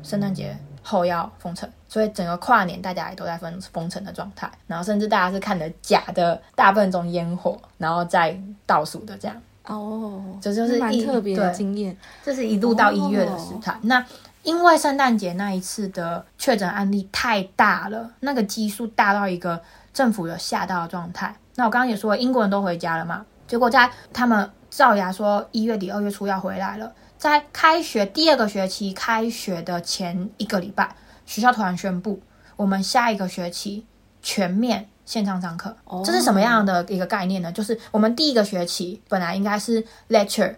[0.03, 11.97] 圣诞节后要封城，所以整个跨年大家也都在封封城的状态，然后甚至大家是看着假的大笨钟烟火，然后再倒数的这样，哦，这就是特别的经验。
[12.23, 13.75] 这是一路到一月的时态。
[13.83, 14.05] 那
[14.43, 19.61] 因为圣诞节那一次的确诊案例太大了，那个基数大到一个
[19.93, 21.35] 政府有吓到的状态。
[21.57, 30.95] 那我刚刚也说，英国人都回家了嘛，结果在他们造谣说一月底二月初要回来了，在开学第二个学期开学的前一个礼拜，
[31.27, 32.21] 学校突然宣布，
[32.57, 33.85] 我们下一个学期
[34.23, 35.77] 全面线上上课。
[36.05, 37.51] 这是什么样的一个概念呢？
[37.51, 40.55] 就是我们第一个学期本来应该是 lecture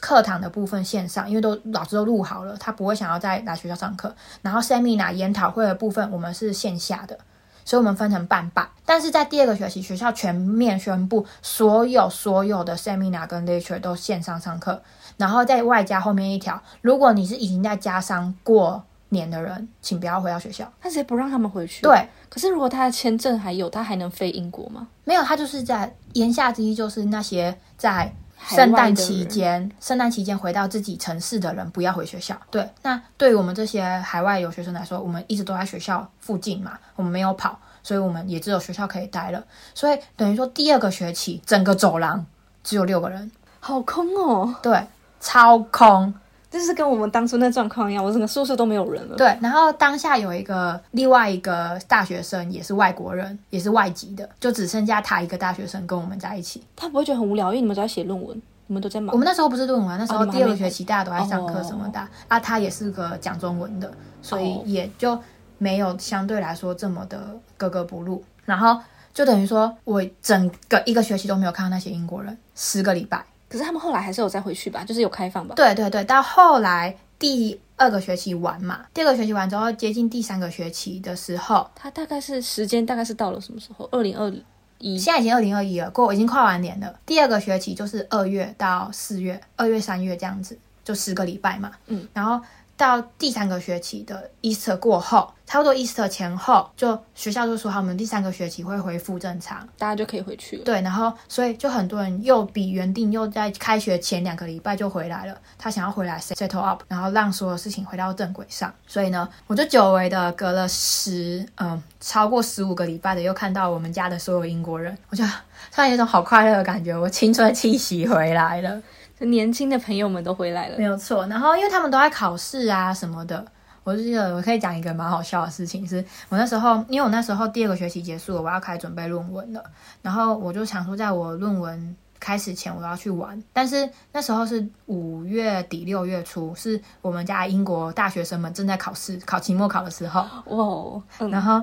[0.00, 4.14] 课堂的部分线上，因为都老师都录好了，他不会想要再来学校上课。
[4.42, 7.18] 然后 seminar 研讨会的部分我们是线下的，
[7.64, 8.68] 所以我们分成半半。
[8.84, 14.82] 但是在第二个学期，学校全面宣布所有所有的 seminar 跟 lecture 都线上上课，
[15.16, 20.70] 然后在外加后面一条，如果你是已经在家商过年的人，请不要回到学校。
[20.80, 24.86] 他直接不让他们回去。，对，可是如果他的签证还有，他还能飞英国吗？
[25.04, 28.12] 没有，他就是在言下之意就是那些在
[28.46, 32.38] 圣诞期间，圣诞期间回到自己城市的人不要回学校。
[32.50, 39.44] 对，那对于我们这些海外留学生来说，我们一直都在学校附近嘛，我们没有跑，所以我们也只有学校可以待了。
[39.74, 42.24] 所以等于说第二个学期整个走廊
[42.62, 44.86] 只有六个人，好空哦，对，
[45.20, 46.14] 超空。
[46.50, 49.16] 就是跟我们当初那状况一样，我整个宿舍都没有人了。
[49.16, 56.62] 对，然后当下有一个另外一个大学生也是外国人，也是外籍的，就只剩下他一个大学生跟我们在一起。
[56.74, 59.12] 他不会觉得很无聊，因为你们都在写论文，你们都在忙。
[59.12, 65.18] 我们那时候不是论文，那时候第二个学期大家都在上课什么的、啊，他也是个讲中文的，所以哦也就
[65.58, 68.24] 没有相对来说这么的格格不入。
[68.46, 68.80] 然后
[69.12, 73.22] 就等于说我整个一个学期都没有看到那些英国人，十个礼拜。
[73.48, 75.54] 可是他们后来还是有再回去吧，就是有开放吧。
[75.54, 83.88] 对对对，到后来第二个学期完嘛，第二个学期完之后，接近第三个学期的时候，他大概是时间大概是到了什么时候？
[83.92, 84.30] 二零二
[84.78, 86.94] 一，现在已经二零二一了，过已经跨完年了。
[87.06, 91.72] 第二个学期就是二月到四月，二月三月这样子，就十个礼拜嘛。
[91.86, 92.40] 嗯，然后
[92.78, 99.68] 到第三个学期的 Easter 过后，差不多 Easter 前后，就学校就说他们第三个学期会恢复正常。
[99.76, 100.64] 大家就可以回去了。
[100.64, 108.72] 对，然后所以就很多人又比原定又在开学前两个礼拜就回来了，他想要回来 settle up，然后让所有事情回到正轨上。
[108.86, 118.80] 所以呢，我就久违的隔了十嗯超过十五个礼拜的又看到我们家的所有英国人，我就突然有一种好快乐的感觉，我青春气息回来了。
[119.18, 120.84] 就年轻的朋友们都回来了没。
[120.84, 123.44] 有错，然后因为他们都在考试啊什么的，
[123.82, 129.62] 我就记得我可以讲一个蛮好笑的事情，是我那时候，因为我那时候第二个学期结束了，我要开始准备论文了，
[130.02, 141.62] 然后我就想说，在我论文开始前我要去玩，但是那时候是五月底六月初，是我们家英国大学生们正在考试考期末考的时候，哇然后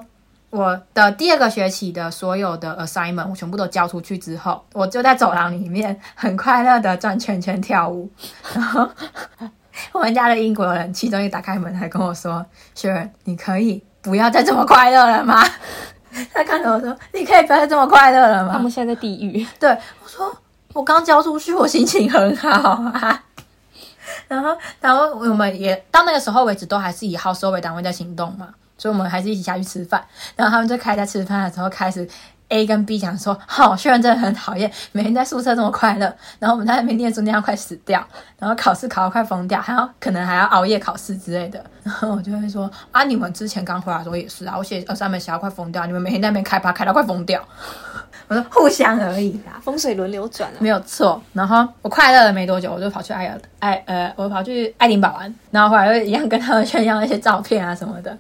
[0.50, 8.10] 我的第二个学期的所有的 assignment 我全部都交出去之后，我就在走廊里面很快乐的转圈圈跳舞。
[8.54, 8.90] 然 后
[9.92, 15.44] 我们家的英国人其中一个打开门还跟我说：“Sharon，你可以不要再这么快乐了吗？”
[16.34, 19.70] 他看着我说：“你可以不要再这么快乐了吗他们现在在地狱。？”对
[20.02, 20.34] 我说
[20.72, 23.22] ：“我刚交出去，我心情很好啊。
[24.30, 30.04] ”然后，然后我们也到那个时候为止，都还是以好收为单位在行动嘛，所以我们还是一起下去吃饭。
[30.36, 32.08] 然后他们就开在吃饭的时候开始
[32.50, 36.06] A 跟 B 讲说：“好、虽然真的很讨厌，每天在宿舍这么快乐，
[36.38, 38.06] 然后我们在那边念书那样快死掉，
[38.38, 47.42] 然后考试考到快疯掉，还要可能还要熬夜考试之类的。”然后我就会说：“啊，你们之前刚回来的时候也是啊，我写二三本写到快疯掉，你们每天在那边开趴开到快疯掉。”
[48.28, 50.58] 我说：“互相而已啦。”风水轮流转啊。
[50.60, 51.20] 没有错。
[51.34, 58.16] 然后我快乐了没多久，我就跑去爱尔爱呃，我跑去爱丁堡玩，然后回来又一样跟他们炫耀那些照片啊什么的。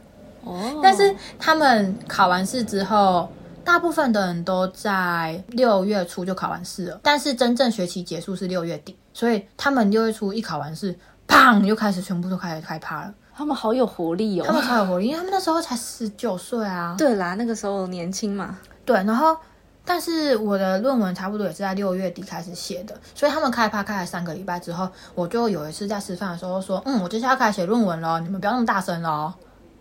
[0.45, 3.27] 哦，但是他们考完试之后，
[3.63, 13.13] 大部分的人都在六月初就考完试了，但是真正学期结束是六月底，所以他们六月初一考完试，砰又开始全部都开始开趴了。
[13.37, 14.65] 他们好有活力哦他们哦。
[14.65, 16.95] 超有活力，因为他们那时候才十九岁啊。
[16.97, 18.57] 对啦，那个时候年轻嘛。
[18.85, 19.35] 对，然后
[19.83, 29.33] 但是我的论文差不多也是在六月底开始写的，所以他们开趴开了三个礼拜之后，我就有一次在吃饭的时候说，嗯，我接下来要开始写论文了，你们不要那么大声喽。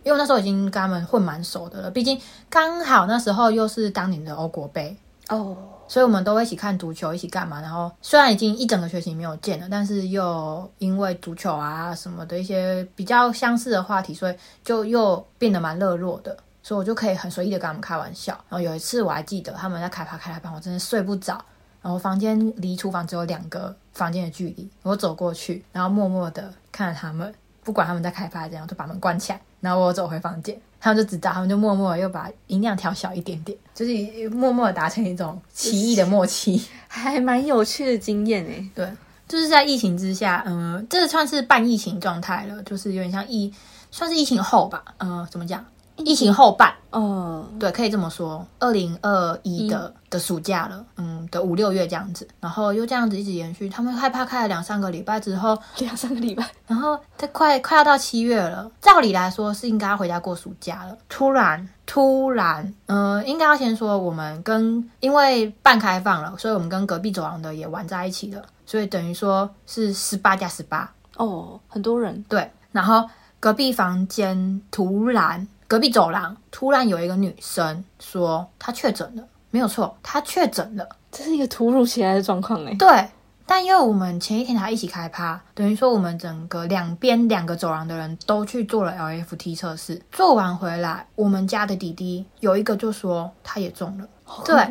[0.05, 4.97] 因为那时候已经跟他们混蛮熟的了，毕竟刚好那时候又是当年的欧国杯，
[5.31, 5.57] 哦，
[5.89, 7.61] 所以我们都会一起看足球，一起干嘛。
[7.61, 16.37] 然后虽然已经一整个学期没有见了，但是又因为足球啊什么的一些比较相似的话题，所以就又变得蛮热络的。
[16.63, 18.33] 所以我就可以很随意的跟他们开玩笑。
[18.49, 21.39] 然后有一次我还记得他们在开趴开来班，我真的睡不着。
[21.83, 29.41] 然后房间离厨房只有两个房间的距离，我走过去，然后默默的看着他们，不管他们在开趴怎样，就把门关起来。
[29.65, 36.63] 然后我走回房间，他们就知道，他们就默默的又把音量调小一点点，就是默默的达成一种奇异的默契。
[36.87, 38.71] 还蛮有趣的经验诶。
[38.75, 38.87] 对，
[39.27, 43.51] 就是在疫情之下，嗯、这算是半疫情状态了，就是有点像疫，
[43.91, 45.65] 算是疫情后吧，嗯、怎么讲？
[45.97, 48.45] 疫情后半，哦，对，可以这么说。
[48.59, 53.69] 二零二一的的暑假了，嗯，的五六月这样子，然后又这样子一直延续。
[53.69, 56.45] 他们害怕开了两三个礼拜之后，两三个礼拜。
[56.67, 60.97] 然后他快快要到七月了，照理来说是应该要回家过暑假了。
[61.09, 70.91] 突然，突然，嗯、应该要先说我们跟因为半开放了，所以我们跟隔壁走廊的也玩在一起了，所以等于说是十八加十八。
[71.17, 72.25] 哦，很多人。
[72.29, 80.89] 对，然后隔壁房间突然，隔壁走廊突然有一个女生说她确诊了，没有错，她确诊了。
[81.11, 82.75] 这是一个突如其来的状况哎。
[82.75, 83.09] 对，
[83.47, 94.09] 但因为我们前一天还一起开趴，等于说我们整个两边两个走廊的人都去做了 LFT 测试，做完回来，我们家的弟弟有一个就说他也中了，
[94.45, 94.69] 对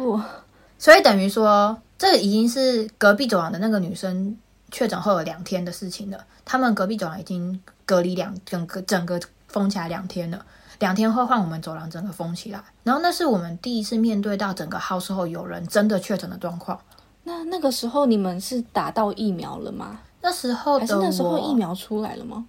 [0.78, 4.38] 所以等于说这个已经是隔壁走廊的那个女生
[4.70, 10.46] 确诊后有两天的事情了，他们隔壁走廊已经隔离两整个整个封起来两天了。
[10.80, 16.80] 两天后换我们走廊整个封起来，然后那是我们第一次面对到整个 house 后有人真的确诊的状况。
[17.24, 20.00] 那那个时候你们是打到疫苗了吗？
[20.22, 22.46] 那时候的还是那时候疫苗出来了吗？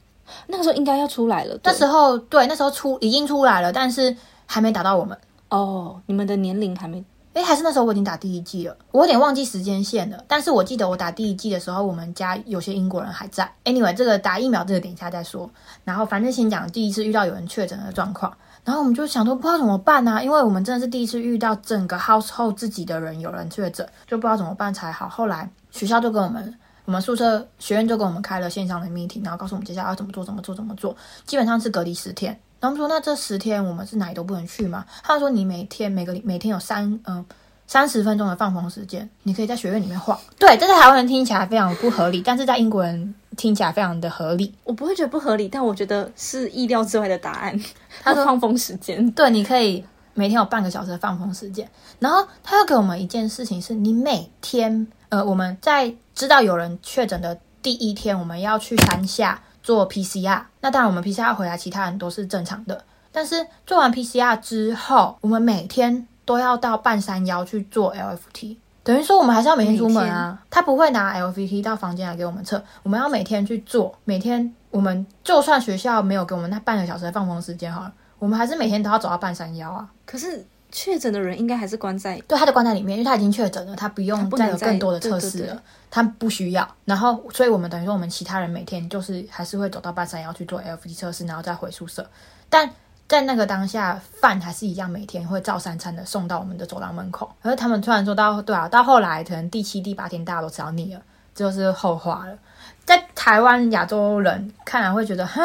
[0.47, 1.59] 那个时候应该要出来了。
[1.63, 5.17] 那时候对，那时候出已经出来了，但是还没打到我们。
[5.51, 10.25] 哦，你们的年龄还没诶，还是那时候我已经打第一季了，我有点忘记时间线了。
[10.27, 13.53] 但是我记得我打第一季的时候，我们家有些英国人还在。
[13.65, 15.51] Anyway，这个打疫苗这个等一下再说。
[15.85, 18.33] 然后反正先讲第一次遇到有人确诊的状况，
[18.65, 25.09] 然后我们就想说不知道怎么办啊，因为我们真的是第一次遇到整个 household 自己的人有人确诊，就不知道怎么办才好。
[25.09, 26.55] 后来学校就跟我们。
[26.87, 30.95] 我们宿舍学院就跟我们开了线上的 meeting，然后告诉我们接下来要怎么做、怎么做、怎么做，
[31.25, 32.39] 基本上是隔离十天。
[32.65, 34.87] 然后我们说，那这十天我们是哪里都不能去吗？
[35.03, 37.23] 他说，你每天每个每天有三嗯
[37.67, 40.19] 三十分钟的放风时间，你可以在学院里面晃。
[40.39, 44.51] 对，这在台湾人听起来非常不合理，但是在英国人听起来非常的合理。
[44.65, 47.63] 我不会觉得不合理，但我觉得是意料之外的答案。
[48.03, 51.71] 他说放风时间，对，你可以每天有半个小时的放风时间。
[51.99, 60.41] 然后他要给我们一件事情是，你每天，呃，我们在知道有人确诊的第一天，我们要去山下做 PCR。
[60.61, 62.85] 那当然，我们 PCR 回来，其他人都是正常的。
[63.11, 68.57] 但是做完 PCR 之后，我们每天都要到半山腰去做 LFT。
[68.83, 70.39] 等于说，我们还是要每天出门啊。
[70.51, 73.97] 他不会拿 LFT 到房间来给我们测，我们要每天去做。
[74.05, 79.89] 每天我们就算学校没有给我们那半个小时的放风时间好了，我们还是每天都要走到半山腰啊。
[80.05, 80.47] 可是
[80.77, 86.69] 确诊的人应该还是关在对，他就关在里面，因为他已经确诊了，他不用再有更多的测试了，对对对他不需要。
[86.85, 92.05] 然后，所以我们等于说，我们其他人每天就是还是会走到半山腰去做 LVT 测试，然后再回宿舍。
[92.51, 92.69] 但
[93.07, 97.31] 在那个当下，饭还是一样每天会照三餐的送到我们的走廊门口。
[97.43, 101.01] 而他们突然说到，对啊，到后来可能第七、第八天大家都吃到腻了，
[101.33, 102.37] 这就是后话了。
[102.85, 105.43] 在台湾亚洲人看来会觉得，哈，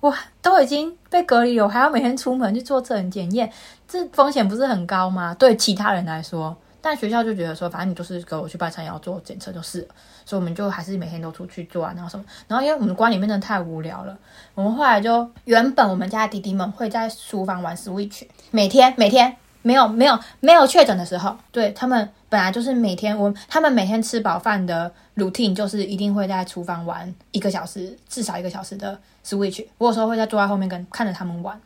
[0.00, 3.50] 我都已经被隔离了，我还要每天出门去做测人检验，
[3.86, 5.34] 这风险不是很高吗？
[5.34, 9.88] 对其他人来说，但学校就觉得说，反正你就是给我去半山要做检测就是了，
[10.24, 14.16] 所以我们就还是每天都出去做啊，然后什么，然后因为我们关里面真的太无聊了，
[14.54, 19.36] 我们后来就原本我们家的弟弟们会在书房玩 Switch，每天每天
[19.68, 29.62] 没有没有没有确诊的时候，对他们本来就是每天我他们每天吃饱饭的 routine 就是一定会在厨房玩一个小时，至少一个小时的 Switch。
[29.76, 31.60] 我有时候会在坐在后面跟看着他们玩，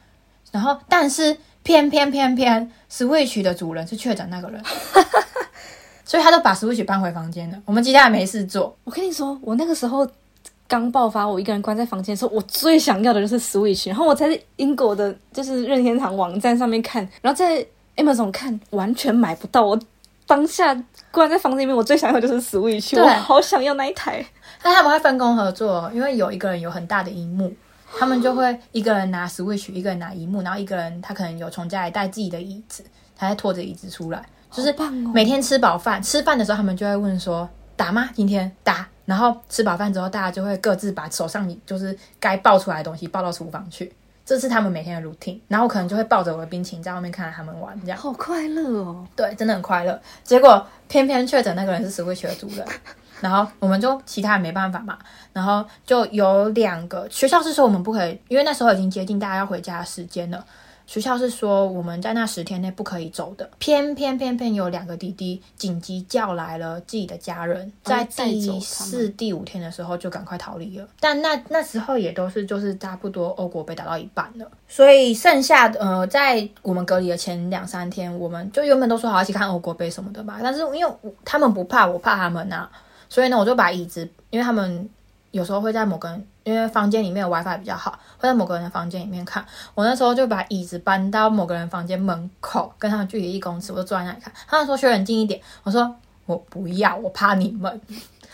[0.50, 4.60] 然后但是偏偏偏偏 Switch 的主人是确诊那个人，
[6.04, 7.62] 所以他就把 Switch 搬回房间了。
[7.64, 10.04] 我们其他人没事做，我跟你说，我那个时候
[10.66, 17.64] 刚爆发，我一个人关在房间的时候，我最想要的就是 Switch，然后我在英国的就是任天堂网站上面看，然后在
[17.96, 19.62] Amazon 看，完全买不到。
[19.62, 19.78] 我
[20.26, 20.74] 当下
[21.10, 24.24] 关在房子里面，我最想要的就是 Switch，对我好想要那一台。
[24.62, 27.52] 但他们会分工合作，因为有一个人有很大的荧幕，
[27.98, 32.84] 他们就会一个人拿 Switch，一个人拿荧幕，然后一个人他可能有从家里带自己的椅子，
[33.16, 34.74] 他在拖着椅子出来，就是
[35.12, 38.08] 每天吃饱饭，吃饭的时候他们就会问说打吗？
[38.14, 38.86] 今天打。
[39.04, 43.92] 然后吃饱饭之后，大家就会各自把手上就是该抱出来的东西抱到厨房去，
[44.24, 45.38] 这是他们每天的 routine。
[45.48, 47.98] 然后我可能就会抱着我的冰淇淋在外面看着他们玩，这样。
[47.98, 49.06] 好快乐哦！
[49.16, 50.00] 对，真的很快乐。
[50.22, 52.66] 结果偏偏确诊那个人是 Switch 的主人，
[53.20, 54.98] 然后我们就其他人没办法嘛，
[55.32, 60.44] 然后就有两个学校是说我们不可以，因为那时候已经接近大家要回家的时间了。
[60.86, 70.86] 学校是说我们在那十天内不可以走的，偏偏偏偏有两个弟弟紧急叫来了自己的家人，在第四、第五天的时候就赶快逃离了。
[71.00, 82.68] 但那那时候也都是就是差不多欧国被打到一半了，所以剩下的呃，在我们隔离的前两三天，我们就原本都说好一起看欧国杯什么的吧，但是因为他们不怕，我怕他们呐、
[83.08, 84.88] 所以呢，我就把椅子，因为他们
[85.32, 89.44] 有时候会在某个人，因为房间里面有 WiFi 比较好，会在某个人的房间里面看。
[89.74, 94.32] 我那时候就把椅子搬到某个人房间门口，跟他们距离一公尺，我就坐在那里看。
[94.46, 95.92] 他们说学很近一点，我说
[96.26, 97.80] 我不要，我怕你们。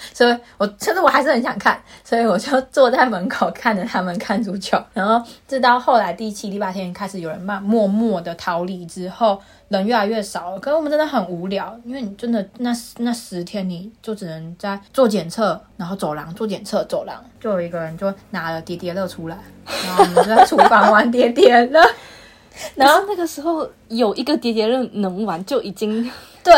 [0.14, 4.80] 所以我其实我还是很想看，所以我就坐在门口看着他们看足球。
[4.94, 10.58] 然后直到后来第七、第八天开始有人慢默默的逃离之后，人越来越少了。
[10.60, 19.38] 可是我们真的很无聊，因为你真的那那十天你就只能在做检测，然后走廊做检测，走廊就有一个人就拿了叠叠乐出来，
[19.84, 21.80] 然后我们就在厨房玩叠叠乐。
[22.74, 26.10] 然后然后那个时候有一个叠叠乐能玩，就已经
[26.42, 26.52] 对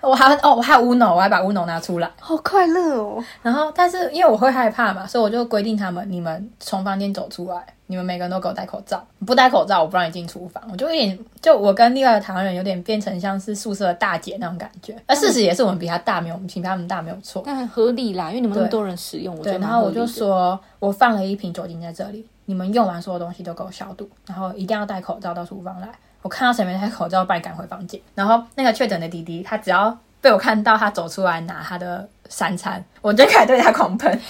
[0.00, 2.10] 我还哦我还有 Uno，我还把 Uno 拿出来。
[2.20, 3.22] 好快乐哦。
[3.42, 10.62] 然后，但是因为我会害怕嘛，所以我就规定他们，你们从房间走出来，你们每个人都给我戴口罩，不戴口罩我不让你进厨房。
[10.70, 14.94] 我就有点，就我跟另外一个台湾人有点变成像是宿舍的大姐那种感觉。
[15.06, 17.42] 而事实也是我们比他大，没有我们比他们大没有错。
[17.44, 25.88] 但很合理啦，因为你们那么多人使用，我觉对，得然后我就说，我放了一瓶酒精在这里，你们用完所有东西都给我消毒，然后一定要戴口罩到厨房来。
[26.28, 27.98] 我看到谁没戴口罩，把你赶回房间。
[28.14, 34.20] 然后那个确诊的弟弟，他只要被我看到他走出来拿他的三餐，我就开始对他狂喷。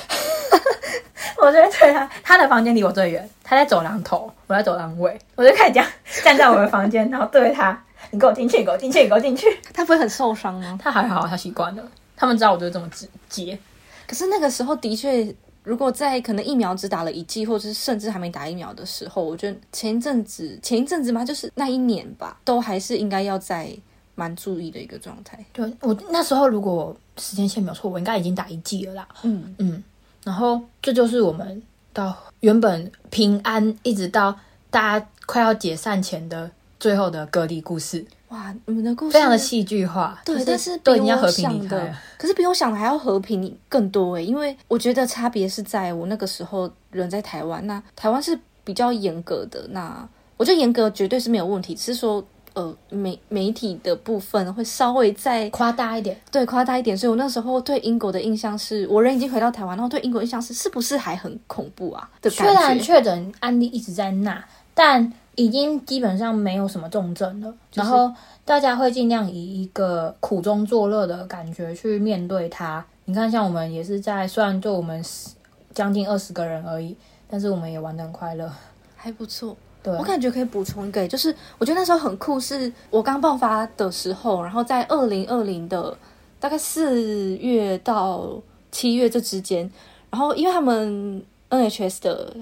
[1.43, 5.89] 我就会对他，他的房间离我最远，他在走廊头，我在走廊尾，我就开始这样
[6.23, 7.77] 站在我的房间，然后对着他，
[8.13, 9.59] 你给我进去，给我进去，给我进去。
[9.75, 10.79] 他不会很受伤吗？
[10.81, 11.83] 他还好，他习惯了，
[12.17, 13.59] 他们知道我就是这么直接。
[14.07, 15.35] 可是那个时候的确，
[15.69, 23.71] 如果在可能疫苗只打了一剂，或者是甚至还没打疫苗的时候，我觉得前一阵子前一阵子嘛，就是那一年吧，都还是应该要在
[24.15, 25.45] 蛮注意的一个状态。
[25.53, 29.07] 对我那时候，如果时间线没有错，我应该已经打一剂了啦。
[29.25, 29.85] 嗯，嗯，
[30.25, 31.63] 然后这就是我们
[31.93, 34.35] 到原本平安，一直到
[34.71, 36.51] 大家快要解散前的
[36.81, 38.03] 最后的隔离故事。
[38.29, 40.21] 哇，你们的故事非常的戏剧化。
[40.25, 50.07] 对，就但是都比我已经要和平离开。，可是比我想的还要和平更多诶，因为我觉得差别是在我那个时候人在台湾，那台湾是比较严格的，那
[50.37, 52.23] 我觉得严格绝对是没有问题，只是说
[52.59, 62.77] 呃媒媒体的部分会稍微再夸大一点，对夸大一点，所以我那时候对英国的印象是，我人已经回到台湾，然后对英国印象是是不是还很恐怖啊的虽然？
[62.81, 64.45] 确诊案例一直在那，
[64.75, 67.55] 但已经基本上没有什么重症了。
[67.75, 68.13] 然后
[68.45, 72.85] 大家会尽量以一个苦中作乐的感觉去面对它。
[73.05, 75.31] 你看，像我们也是在，虽然就我们十
[75.73, 76.97] 将近二十个人而已，
[77.29, 78.51] 但是我们也玩得很快乐。
[78.97, 79.57] 还不错。
[79.97, 85.97] 我感觉可以补充一个，就是我觉得那时候很酷，是我刚爆发的时候，然后在二零二零的
[86.41, 88.33] 大概四月到
[88.71, 89.71] 七月这之间，
[90.11, 92.37] 然后因为他们 NHS 的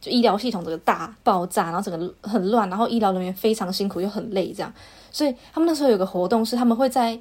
[0.00, 4.72] 就医疗系统整个大爆炸，然后整个很乱，然后医疗人员非常辛苦又很累，这样，
[5.10, 7.18] 所以他们那时候有个活动是他们会在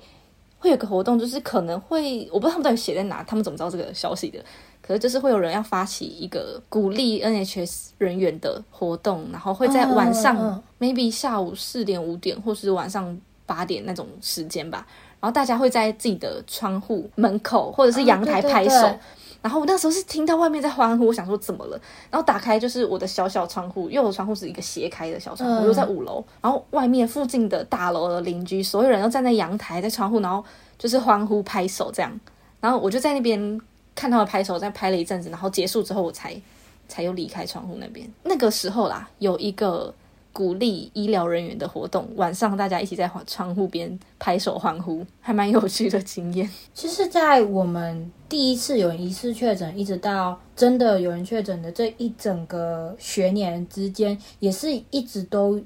[0.59, 4.43] 会有个活动，就是可能会我不知道他们到底写在哪，他们怎么知道这个消息的？
[4.87, 13.15] 可是就是会有人要发起一个鼓励 NHS 人员的活动，然后会在晚上、嗯嗯 maybe 下午四点五点，或是晚上
[13.45, 14.87] 八点那种时间吧，
[15.19, 18.81] 然后大家会在自己的窗户门口或者是阳台哦对对拍手。
[18.81, 18.99] 对
[19.39, 21.79] 然后我那时候是听到外面在欢呼，我想说怎么了？
[22.09, 30.43] 然后打开就是我的小小窗户，因为我的窗户是一个斜开的小窗户，嗯我又在五楼，然后外面附近的大楼的邻居，所有人都站在阳台，在窗户，然后
[30.77, 32.19] 就是欢呼拍手这样。
[32.59, 33.61] 然后我就在那边
[33.97, 36.39] 看他们拍手，再拍了一阵子，然后结束之后我才
[36.87, 38.07] 才又离开窗户那边。
[38.23, 39.91] 那个时候啦，有一个
[40.31, 46.47] 鼓励医疗人员的活动，晚上大家一起在窗户边拍手欢呼，还蛮有趣的经验。
[46.75, 55.59] 其实，在我们第一次有人疑似确诊，一直到真的有人确诊的这一整个学年之间，也是一直都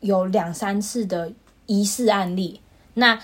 [0.00, 1.32] 有两三次的
[1.64, 2.60] 疑似案例。
[2.92, 3.18] 那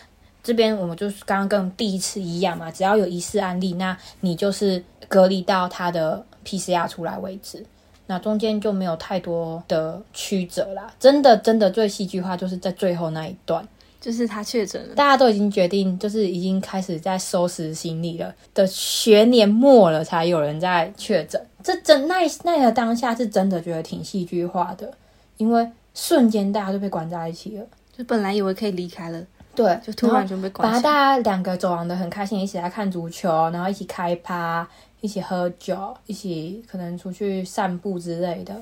[0.46, 7.66] 这边我们就是刚刚跟第一次一样嘛，只要有疑似案例，那你就是隔离到他的 PCR 出来为止。
[8.06, 13.66] 那中间就没有太多的曲折啦，真的真的最戏剧化就是在最后那一段。
[14.00, 21.44] 就是他确诊了，大家都已经决定，就是已经开始在收拾行李了的学年末了，才有人在确诊。
[21.64, 24.94] 这真那那个当下是真的觉得挺戏剧化的，
[25.38, 27.64] 因为瞬间大家就被关在一起了。
[27.98, 29.20] 就本来以为可以离开了，
[29.56, 30.92] 对，就突然就被关把起来。
[30.92, 34.68] 大家两个走廊的很开心，一起来看足球，然后一起开趴，
[35.00, 38.54] 一起喝酒，一起可能出去散步之类的，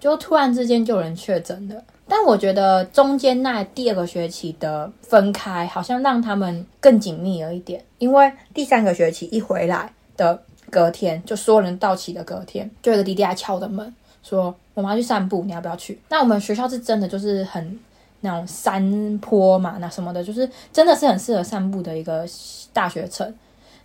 [0.00, 1.74] 就突然之间就有人确诊了。
[2.08, 16.00] 但我觉得中间那第二个学期的分开，好像让他们更紧密了一点，因为第三个学期一回来的隔天，就所有人到齐的隔天，就有个弟弟来敲我的门，说我们要去散步，你要不要去？
[16.08, 17.78] 那我们学校是真的就是很
[18.20, 22.24] 那种山坡嘛，那什么的，就是真的是很适合散步的一个
[22.72, 23.34] 大学城。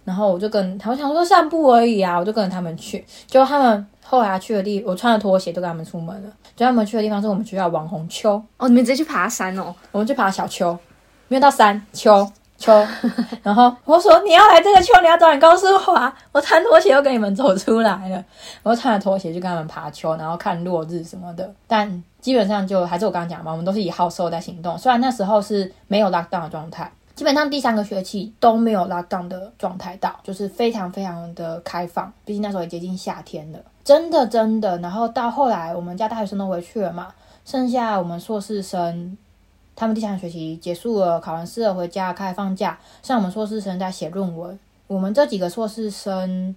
[0.03, 3.03] 然后我就跟他，我想说散步而已啊，我就跟着他们去。
[3.25, 6.29] 结果他们后来去的地，我穿着拖鞋就跟他们出门了。
[6.55, 9.73] 就他们去的地方是我们学校网红丘，哦，你们直接去爬山哦？
[9.91, 10.77] 我们去爬小丘，
[11.27, 12.71] 没有到山丘丘。
[13.41, 16.15] 然后我说你要来这个丘，你要早点告诉我啊！
[16.31, 18.23] 我穿拖鞋又跟你们走出来了，
[18.61, 21.51] 我就穿着拖鞋去跟他们爬丘，然后看落日什么的。
[21.67, 24.75] 但基本上就还是我刚刚讲嘛，我们都是以好瘦在行动。
[24.79, 32.11] 虽然那时候是没有 lockdown 的状态，基本上第三个学期都没有 lockdown 的状态到，就是非常非常的开放。
[32.25, 34.75] 毕竟那时候也接近夏天了，真的真的。
[34.79, 37.13] 然后到后来，我们家大学生都回去了嘛，
[37.45, 39.15] 剩下我们硕士生，
[39.75, 44.57] 他们第三个学期结束了，考完试了回家开始放假，像我们硕士生在写论文。
[44.87, 46.55] 我们这几个硕士生，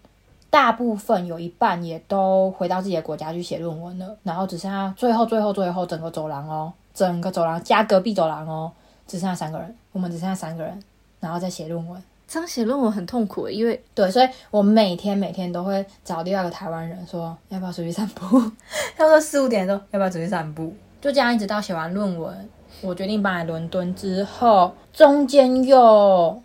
[0.50, 8.72] 大部分有一半也都回到自己的国家去写论文了，然后只剩下最后最后最后整个走廊哦，整个走廊加隔壁走廊哦，
[9.06, 10.82] 只剩下三个人，我们只剩下三个人，
[11.20, 12.02] 然后再写论文。
[12.26, 18.38] 这样写论文很痛苦诶，因为对，所以我每天每天都会找第二个台湾人说要不要出去散步。
[18.98, 20.74] 他说四五点的时候要不要出去散步？
[21.00, 22.48] 就这样一直到写完论文，
[22.82, 26.42] 我决定搬来伦敦之后，中间又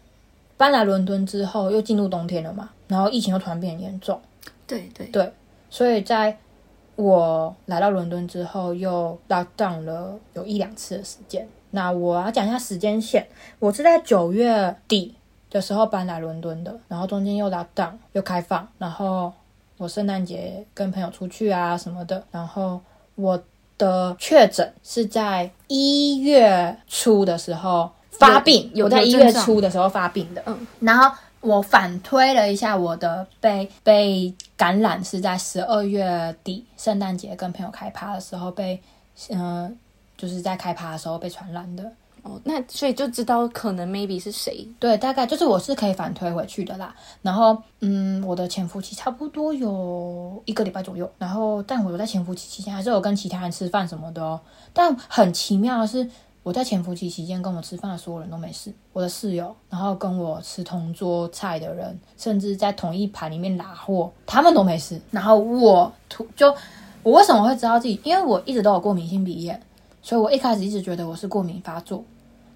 [0.56, 4.20] 搬来伦敦之后又进入冬天了嘛，然后疫情又突然变严重，
[4.68, 5.08] 对对。
[5.08, 5.34] 对
[5.70, 6.38] 所以在
[6.96, 11.48] 我来到伦敦之后又 lock down 了有一两次的时间。
[11.72, 13.26] 那我要讲一下时间线，
[13.58, 15.16] 我是在九月底
[15.50, 19.34] 的时候搬来伦敦的，然后中间又 lock down 又开放，然后
[19.78, 22.80] 我圣诞节跟朋友出去啊什么的，然后
[23.16, 23.42] 我
[23.76, 38.82] 的确诊是在一月初的时候发病，有在一月初的时候发病的，嗯，然后我反推了一下，我的被被感染是在十二月底圣诞节跟朋友开趴的时候被，
[39.30, 39.78] 嗯、
[40.18, 41.84] 就是在开趴的时候被传染的。
[42.22, 44.66] 哦，那所以就知道可能 maybe 是谁。
[44.80, 46.96] 对，大概就是我是可以反推回去的啦。
[47.22, 51.12] 然后，嗯，我的潜伏期差不多有一个礼拜左右。
[51.18, 54.40] 然后，但我在潜伏期期间还是有跟其他人吃饭什么的哦。
[54.72, 56.10] 但很奇妙的是，
[56.44, 65.02] 我在潜伏期期间跟我吃饭的所有人都没事，我的室友，然后跟我吃同桌菜的人，甚至在同一盘里面拿货，他们都没事。
[65.10, 66.54] 然后我突就
[67.02, 67.98] 我为什么会知道自己？
[68.04, 69.62] 因为我一直都有过敏性鼻炎，
[70.02, 72.04] 所以我一开始一直觉得我是过敏发作。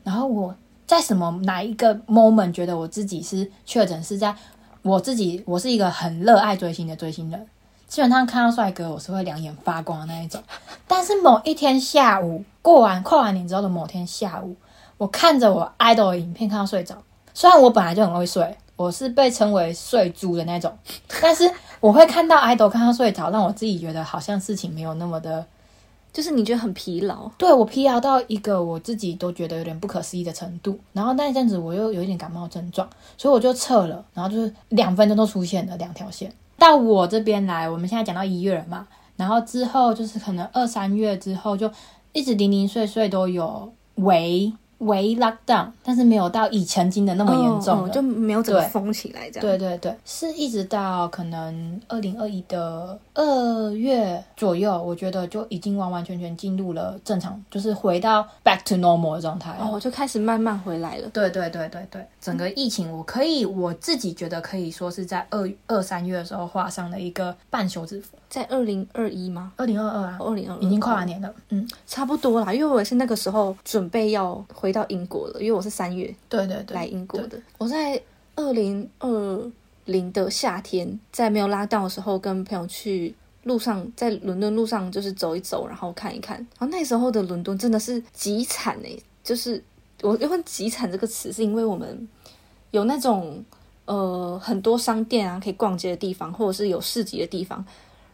[0.03, 0.53] 然后我
[0.85, 4.35] 在什么哪一个 moment 觉得我自己是确诊是在
[4.81, 7.47] 我自己，我是一个很热爱追星的追星人，
[7.87, 10.43] 基本上看到帅哥我是会两眼发光的那一种。
[10.87, 14.55] 但是某一天下午过完跨完年之后的某天下午，
[14.97, 16.95] 我看着我 idol 的影片看到睡着。
[17.33, 20.77] 虽然我本来就很会睡，我是被称为睡猪的那种，
[21.21, 25.45] 但是我会看到 idol 看到睡着，让我自己觉得好像事情没有那么的。
[26.11, 30.79] 就是你觉得很疲劳，对我疲劳到一个我自己都觉得有点不可思议的程度。
[30.91, 36.33] 然后那一阵子我又有一点感冒症状，所以我就撤了，然后就是两分钟都出现了两条线。
[36.57, 41.71] 到我这边来，我们现在讲到一月了嘛，然后之后就是可能二三月之后就
[42.13, 44.51] 一直零零碎碎都有喂。
[44.79, 49.41] 微 lockdown，但是没有到以前经的那么严重，就没有整个封起来这样。
[49.41, 59.55] 对对对，是一直到可能二零二一的二月左右，我觉得就已经完完全全进入了正常，就是回到 back to normal 的状态。
[59.59, 61.09] 哦，就开始慢慢回来了。
[61.09, 68.17] 对对对对对，整个疫情，我可以我自己觉得可以说是在二二三月的时候画上了一个半休止符。
[68.29, 69.53] 在二零二一吗？
[69.55, 71.33] 二零二二啊，二零二已经跨完年了。
[71.49, 77.39] 嗯，差不多啦，因为我是那个时候准备要回到英国了，因为我是三月对对对来英国的。
[77.57, 78.01] 我在
[78.35, 79.51] 二零二
[79.85, 86.35] 零的夏天，在没有拉到的时候，跟朋友去路上，在伦敦路上就是走一走，然后看一看。
[86.37, 88.91] 然后那时候的伦敦真的是极惨哎，
[89.23, 89.63] 就是
[90.01, 92.07] 我用“极惨”这个词，是因为我们
[92.71, 93.41] 有那种
[93.85, 97.65] 呃很多商店啊可以逛街的地方，或者是有市集的地方。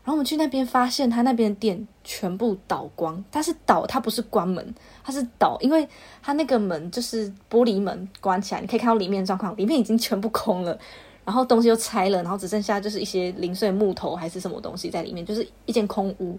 [0.03, 3.23] 然后我们去那边发现，他那边的店全部倒光。
[3.31, 5.87] 但是倒，它不是关门，它是倒，因为
[6.21, 10.77] 它那个门就是玻璃门关起来，你可以看到里面状况，里面已经全部空了，
[11.23, 16.37] 然后东西又拆了，然后只剩下就是一些零碎木头还是什么东西在里面，就是一间空屋。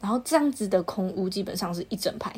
[0.00, 2.34] 然后这样子的空屋基本上是一整排，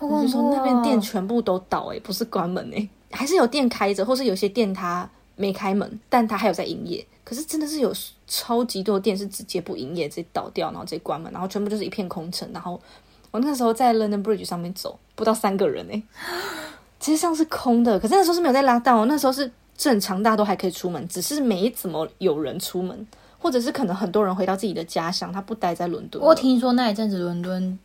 [0.00, 7.06] 我就说那边店全部都倒，诶，不是关门诶，还是有店开着，或是有些店它没开门，但它还有在营业。
[7.22, 7.92] 可是真的是有
[8.28, 12.48] 超级多店是直接不营业，直接倒掉，然后直接关门，然后全部就是一片空城。
[12.52, 12.80] 然后
[13.32, 16.02] 我那时候在 London Bridge 上面走，不到三个人诶，
[17.00, 17.98] 其实上是空的。
[17.98, 23.06] 可是那时候是没有在拉到，那时候是正常，大家都还可以出门，只是没怎么有人出门，
[23.38, 26.22] 或者是可能很多人回到自己的家乡，他不待在伦敦。
[26.22, 27.78] 我听说那一阵子伦敦。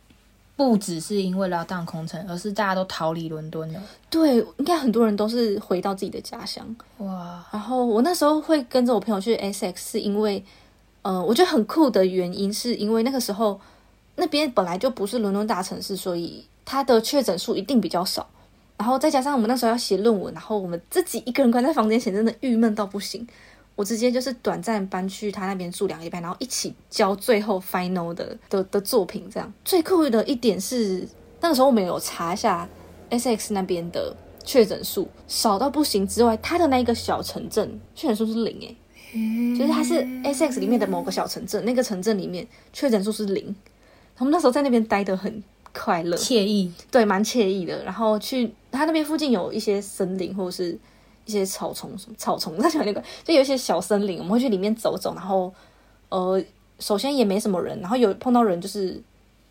[0.56, 3.82] 不只是因为拉档空城，而是大家都逃离伦敦了。
[4.08, 6.64] 对，应该很多人都是回到自己的家乡。
[6.98, 7.44] 哇！
[7.50, 10.44] 然后我那时候会跟着我朋友去 SX，是因为，
[11.02, 13.60] 呃，我觉得很酷的原因，是因为那个时候
[14.14, 18.24] 那边本来就不是伦敦大城市，所以它的确诊数一定比较少。
[18.76, 23.26] 然后再加上我们那时候要写论文，然后我们自己一个人关在房间写，真的郁闷到不行。
[23.76, 29.28] 我直接就是短暂搬去他那边住两个礼拜，然后一起交最后 final 的的的作品。
[29.28, 31.08] 这样最酷的一点是，
[31.40, 32.68] 那个时候我们有查一下
[33.10, 34.14] SX 那边的
[34.44, 43.54] 确诊数少到不行之外，他的那一个小城镇确诊数是零诶，就是他是 SX 里面的某个小城镇，那个城镇里面确诊数是零。
[44.14, 47.82] 他们那时候在那边待得很快乐惬意，对，蛮惬意的。
[47.82, 50.78] 然后去他那边附近有一些森林或者是。
[51.26, 55.14] 一些草丛什么草丛，他喜欢那个，就有一些小森林，我们会去里面走走。
[55.14, 55.52] 然后，
[56.08, 56.42] 呃，
[56.78, 59.00] 首先也没什么人，然后有碰到人就是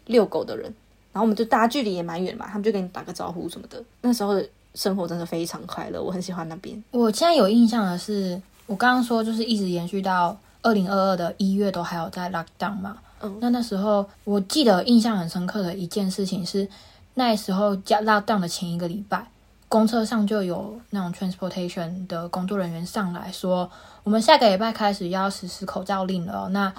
[0.06, 0.66] 遛狗的人，
[1.12, 3.84] 然后我们就大家距离也蛮远嘛，他们就跟你打个招呼什么的。
[4.02, 6.84] 那时候的生活真的非常快乐，我很喜欢那边。
[6.92, 12.98] 我现在有印象的是，我刚刚说就是一直延续到二零二二的一月都还有在 lock down 嘛。
[13.22, 16.68] 嗯，那那时候我记得印象很深刻的一件事情是，
[17.14, 19.26] 那时候加 lock down 的前一个礼拜。
[19.74, 23.68] 公车上就有那种 transportation 的工作人员上来说，
[24.04, 26.48] 我们下个礼拜开始要实施口罩令了。
[26.50, 26.72] 那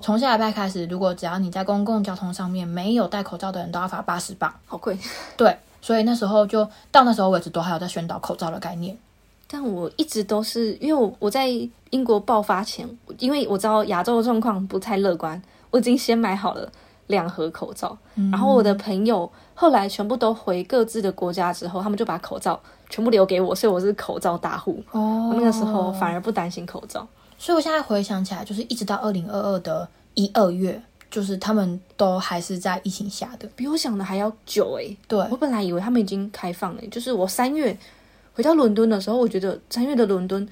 [0.00, 4.98] 从下礼拜开始，如果只要你在公共交通上面没有戴口罩的人，都要罚八十磅，好贵。
[5.36, 8.98] 对，所以那时候就到那时候为止，都还有在宣导口罩的概念。
[9.46, 11.46] 但我一直都是因为我我在
[11.90, 12.88] 英国爆发前，
[13.20, 15.40] 因为我知道亚洲的状况不太乐观，
[15.70, 16.68] 我已经先买好了。
[17.08, 17.98] 两盒口罩，
[18.30, 19.30] 然后我的朋友
[19.62, 22.60] 后来全部都回各自的国家之后，他们就把口罩
[22.90, 24.82] 全部留给我，所以我是口罩大户。
[24.90, 27.06] 哦，那个时候反而不担心口罩。
[27.38, 33.48] 所以我现在回想起来，就是一直到二零二二的一二月，就是他们都还是在疫情下的。
[33.54, 37.78] 比我想的还要久诶、对我本来以为他们已经开放了、就是我三月
[38.34, 40.48] 回到伦敦的时候，我觉得三月的伦敦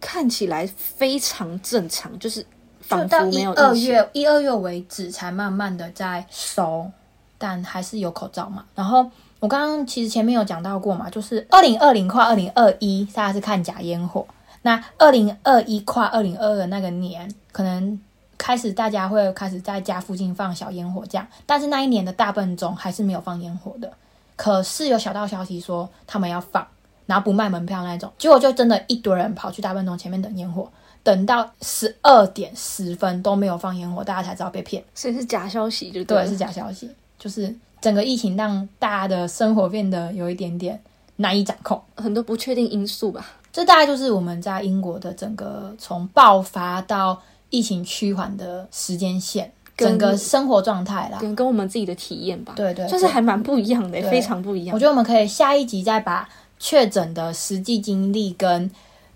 [0.00, 2.44] 看起来非常正常，就是
[2.80, 3.52] 仿就到一佛没有。
[3.52, 6.90] 二月一二月为止才慢慢的在收，
[7.38, 8.64] 但还是有口罩嘛。
[8.74, 9.08] 然后
[9.40, 14.26] 我刚刚其实前面有讲到过嘛，就是二零二零跨二零二一，大家是看假烟火。
[14.62, 17.98] 那二零二一跨二零二二那个年，可能
[18.36, 23.90] 开始大家会开始在家附近放小烟火这样，但是那一年的大笨钟还是没有放烟火的。
[24.34, 26.66] 可是有小道消息说他们要放，
[27.06, 30.70] 然后不卖门票那种，结果就真的一堆人跑去大笨钟前面等烟火，
[31.02, 34.82] 等到十二点十分都没有放烟火，大家才知道被骗。
[34.94, 40.80] 所以是假消息，就对，对是假消息，就是整个疫情让大家的生活变得有一点点
[41.16, 41.80] 难以掌控。
[41.96, 43.26] 很多不确定因素吧。
[43.52, 51.18] 这大概就是我们在英国的整个从爆发到疫情趋缓的时间线，整个生活状态啦。
[51.18, 54.78] 跟跟我们自己的体验吧，对对对算是还蛮不一样的，非常不一样我。
[54.78, 58.70] 觉得我们可以下一集再把确诊的实际经历跟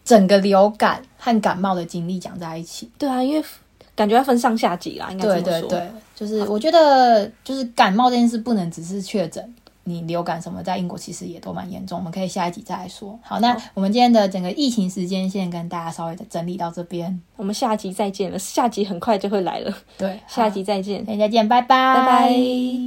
[0.05, 2.90] 整个流感和感冒的经历讲在一起。
[2.98, 3.44] 对啊，因为
[3.95, 5.68] 感觉要分上下集啦，应该这对么说。
[5.68, 9.55] 对对，就是我觉得就是感冒这件事不能只是确诊。
[9.84, 13.18] 你流感什么在英国其实也都蛮严重，我们可以下一集再来说。
[13.20, 17.20] 好，那我们今天的整个疫情时间线跟大家稍微的整理到这边。
[17.34, 21.01] 我们下集再见了，下集很快就会来了，对，下集再见。
[21.01, 22.82] 好，大家再见，拜拜，拜拜